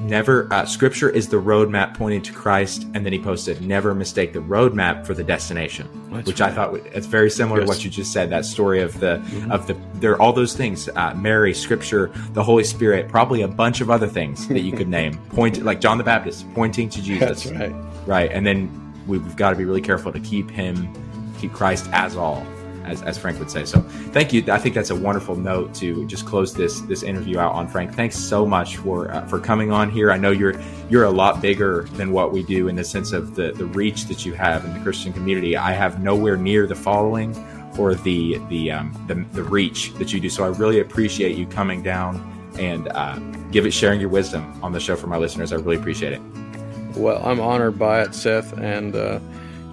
[0.00, 4.32] never uh, scripture is the roadmap pointing to christ and then he posted never mistake
[4.32, 6.52] the roadmap for the destination That's which right.
[6.52, 7.68] i thought it's very similar yes.
[7.68, 9.50] to what you just said that story of the mm-hmm.
[9.50, 13.48] of the there are all those things uh, mary scripture the holy spirit probably a
[13.48, 17.02] bunch of other things that you could name point like john the baptist pointing to
[17.02, 17.74] jesus That's right
[18.06, 18.70] right and then
[19.06, 20.92] we've got to be really careful to keep him
[21.38, 22.46] keep christ as all
[22.86, 23.64] as, as Frank would say.
[23.64, 23.80] So
[24.12, 24.44] thank you.
[24.48, 27.68] I think that's a wonderful note to just close this this interview out on.
[27.68, 30.10] Frank, thanks so much for uh, for coming on here.
[30.10, 30.54] I know you're
[30.88, 34.06] you're a lot bigger than what we do in the sense of the the reach
[34.06, 35.56] that you have in the Christian community.
[35.56, 37.36] I have nowhere near the following
[37.78, 40.30] or the the um, the, the reach that you do.
[40.30, 43.18] So I really appreciate you coming down and uh,
[43.50, 45.52] give it sharing your wisdom on the show for my listeners.
[45.52, 46.22] I really appreciate it.
[46.96, 48.94] Well, I'm honored by it, Seth, and.
[48.94, 49.20] Uh,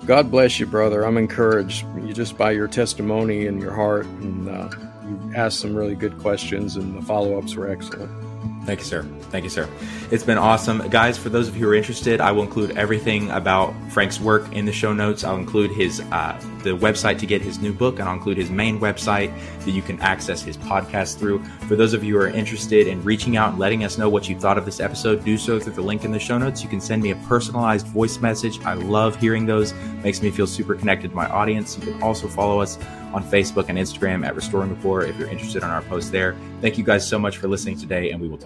[0.06, 1.06] God bless you, brother.
[1.06, 4.70] I'm encouraged you just by your testimony and your heart, and uh,
[5.06, 8.12] you asked some really good questions, and the follow ups were excellent.
[8.66, 9.04] Thank you, sir.
[9.24, 9.68] Thank you, sir.
[10.10, 10.88] It's been awesome.
[10.88, 14.50] Guys, for those of you who are interested, I will include everything about Frank's work
[14.54, 15.26] in the show notes.
[15.26, 18.50] I'll include his uh, the website to get his new book, and I'll include his
[18.50, 19.34] main website
[19.66, 21.44] that you can access his podcast through.
[21.68, 24.30] For those of you who are interested in reaching out and letting us know what
[24.30, 26.64] you thought of this episode, do so through the link in the show notes.
[26.64, 28.62] You can send me a personalized voice message.
[28.64, 29.74] I love hearing those.
[30.04, 31.78] Makes me feel super connected to my audience.
[31.78, 32.78] You can also follow us
[33.14, 36.36] on Facebook and Instagram at Restoring Rapport if you're interested in our posts there.
[36.62, 38.38] Thank you guys so much for listening today, and we will